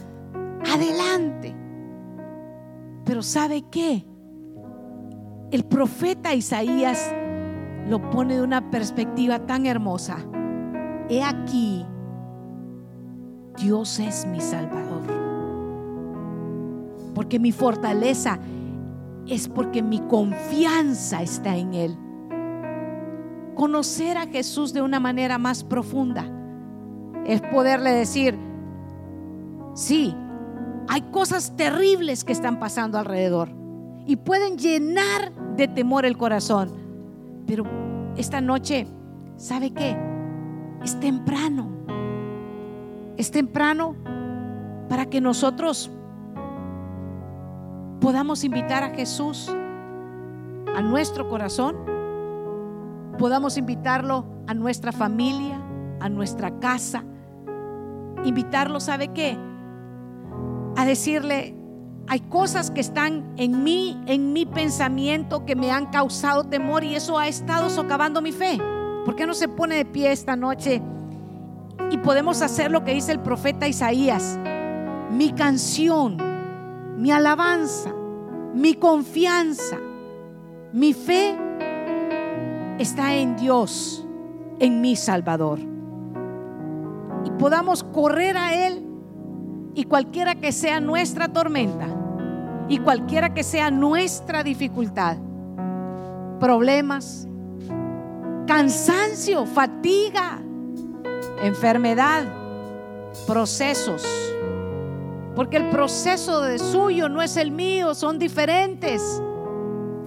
adelante. 0.71 1.55
Pero 3.05 3.23
¿sabe 3.23 3.63
qué? 3.71 4.05
El 5.51 5.65
profeta 5.65 6.34
Isaías 6.34 7.13
lo 7.88 8.09
pone 8.09 8.36
de 8.36 8.41
una 8.41 8.69
perspectiva 8.69 9.39
tan 9.39 9.65
hermosa. 9.65 10.17
He 11.12 11.22
aquí, 11.22 11.86
Dios 13.57 13.99
es 13.99 14.26
mi 14.26 14.39
Salvador. 14.39 15.01
Porque 17.14 17.38
mi 17.38 17.51
fortaleza 17.51 18.39
es 19.28 19.49
porque 19.49 19.84
mi 19.84 19.99
confianza 20.07 21.22
está 21.22 21.57
en 21.57 21.74
Él. 21.74 21.97
Conocer 23.55 24.18
a 24.18 24.28
Jesús 24.28 24.72
de 24.72 24.82
una 24.82 25.01
manera 25.01 25.38
más 25.38 25.66
profunda 25.66 26.24
es 27.26 27.41
poderle 27.41 27.91
decir, 27.91 28.39
sí, 29.74 30.16
hay 30.88 31.01
cosas 31.12 31.57
terribles 31.57 32.24
que 32.24 32.32
están 32.32 32.57
pasando 32.57 32.97
alrededor 32.97 33.49
y 34.05 34.16
pueden 34.16 34.57
llenar 34.57 35.34
de 35.57 35.68
temor 35.68 36.05
el 36.05 36.18
corazón. 36.18 36.72
Pero 37.45 37.66
esta 38.16 38.39
noche, 38.39 38.88
¿sabe 39.36 39.72
qué? 39.72 40.11
Es 40.84 40.99
temprano. 40.99 41.69
Es 43.17 43.32
temprano 43.32 43.95
para 44.89 45.05
que 45.05 45.21
nosotros 45.21 45.91
podamos 47.99 48.43
invitar 48.43 48.84
a 48.84 48.89
Jesús 48.89 49.49
a 50.75 50.82
nuestro 50.82 51.29
corazón, 51.29 51.75
podamos 53.17 53.57
invitarlo 53.57 54.25
a 54.47 54.53
nuestra 54.53 54.91
familia, 54.91 55.61
a 55.99 56.09
nuestra 56.09 56.59
casa, 56.59 57.03
invitarlo, 58.23 58.79
¿sabe 58.79 59.09
qué? 59.09 59.38
A 60.75 60.86
decirle, 60.86 61.55
hay 62.07 62.21
cosas 62.21 62.71
que 62.71 62.82
están 62.82 63.34
en 63.38 63.63
mí, 63.63 64.01
en 64.07 64.34
mi 64.34 64.45
pensamiento, 64.45 65.45
que 65.45 65.55
me 65.55 65.71
han 65.71 65.86
causado 65.88 66.45
temor 66.45 66.84
y 66.84 66.95
eso 66.95 67.19
ha 67.19 67.27
estado 67.27 67.69
socavando 67.69 68.21
mi 68.21 68.32
fe. 68.32 68.57
¿Por 69.06 69.16
qué 69.16 69.26
no 69.26 69.34
se 69.34 69.47
pone 69.47 69.78
de 69.78 69.86
pie 69.86 70.12
esta 70.12 70.36
noche 70.36 70.82
y 71.89 71.97
podemos 71.97 72.41
hacer 72.41 72.72
lo 72.72 72.84
que 72.84 72.93
dice 72.93 73.12
el 73.12 73.20
profeta 73.20 73.68
Isaías? 73.68 74.39
mi 75.12 75.34
canción, 75.34 76.18
mi 76.97 77.12
alabanza, 77.12 77.93
mi 78.54 78.76
confianza, 78.76 79.78
mi 80.72 80.93
fe 80.93 81.38
está 82.80 83.14
en 83.16 83.36
Dios, 83.36 84.06
en 84.60 84.80
mi 84.80 84.95
Salvador. 84.95 85.60
Y 87.26 87.32
podamos 87.32 87.84
correr 87.84 88.38
a 88.38 88.54
Él 88.68 88.86
y 89.76 89.84
cualquiera 89.84 90.36
que 90.36 90.52
sea 90.52 90.80
nuestra 90.80 91.28
tormenta 91.28 91.88
y 92.70 92.80
cualquiera 92.80 93.34
que 93.34 93.43
sea 93.43 93.70
nuestra 93.70 94.43
dificultad, 94.43 95.18
problemas, 96.39 97.28
cansancio, 98.52 99.45
fatiga, 99.45 100.41
enfermedad, 101.41 102.26
procesos. 103.26 104.06
Porque 105.38 105.56
el 105.56 105.70
proceso 105.70 106.41
de 106.41 106.60
suyo 106.60 107.08
no 107.08 107.22
es 107.22 107.38
el 107.38 107.52
mío, 107.52 107.95
son 107.95 108.20
diferentes. 108.20 109.24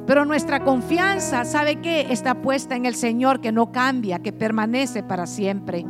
Pero 0.06 0.26
nuestra 0.26 0.62
confianza, 0.62 1.46
¿sabe 1.46 1.76
qué? 1.76 2.08
Está 2.10 2.34
puesta 2.34 2.76
en 2.76 2.84
el 2.84 2.94
Señor 2.96 3.40
que 3.40 3.50
no 3.50 3.72
cambia, 3.72 4.18
que 4.18 4.34
permanece 4.34 5.02
para 5.02 5.24
siempre. 5.26 5.86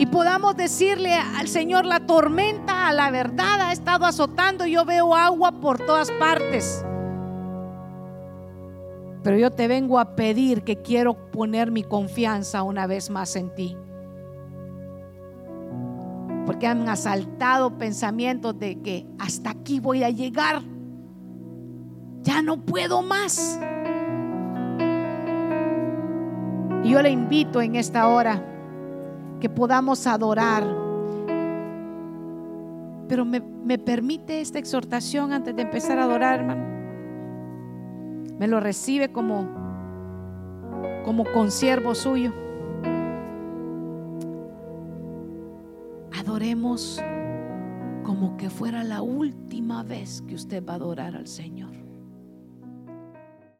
Y 0.00 0.06
podamos 0.06 0.56
decirle 0.56 1.14
al 1.14 1.46
Señor, 1.46 1.86
la 1.86 2.00
tormenta, 2.00 2.88
a 2.88 2.92
la 2.92 3.12
verdad, 3.12 3.60
ha 3.60 3.72
estado 3.72 4.06
azotando, 4.06 4.66
yo 4.66 4.84
veo 4.84 5.14
agua 5.14 5.52
por 5.52 5.78
todas 5.78 6.10
partes. 6.18 6.84
Pero 9.22 9.36
yo 9.36 9.50
te 9.50 9.66
vengo 9.66 9.98
a 9.98 10.14
pedir 10.14 10.62
que 10.62 10.76
quiero 10.76 11.30
poner 11.30 11.70
mi 11.70 11.82
confianza 11.82 12.62
una 12.62 12.86
vez 12.86 13.10
más 13.10 13.34
en 13.36 13.54
ti. 13.54 13.76
Porque 16.46 16.66
han 16.66 16.88
asaltado 16.88 17.76
pensamientos 17.76 18.58
de 18.58 18.80
que 18.80 19.06
hasta 19.18 19.50
aquí 19.50 19.80
voy 19.80 20.04
a 20.04 20.10
llegar. 20.10 20.62
Ya 22.22 22.42
no 22.42 22.64
puedo 22.64 23.02
más. 23.02 23.58
Y 26.84 26.90
yo 26.90 27.02
le 27.02 27.10
invito 27.10 27.60
en 27.60 27.74
esta 27.74 28.08
hora 28.08 28.42
que 29.40 29.48
podamos 29.48 30.06
adorar. 30.06 30.64
Pero 33.08 33.24
me, 33.24 33.40
me 33.40 33.78
permite 33.78 34.40
esta 34.40 34.58
exhortación 34.58 35.32
antes 35.32 35.56
de 35.56 35.62
empezar 35.62 35.98
a 35.98 36.04
adorar, 36.04 36.40
hermano 36.40 36.77
me 38.38 38.46
lo 38.46 38.60
recibe 38.60 39.10
como, 39.10 39.48
como 41.04 41.24
consiervo 41.24 41.94
suyo. 41.94 42.32
Adoremos 46.12 47.02
como 48.04 48.36
que 48.36 48.48
fuera 48.48 48.84
la 48.84 49.02
última 49.02 49.82
vez 49.82 50.22
que 50.22 50.34
usted 50.34 50.64
va 50.64 50.74
a 50.74 50.76
adorar 50.76 51.16
al 51.16 51.26
Señor. 51.26 51.67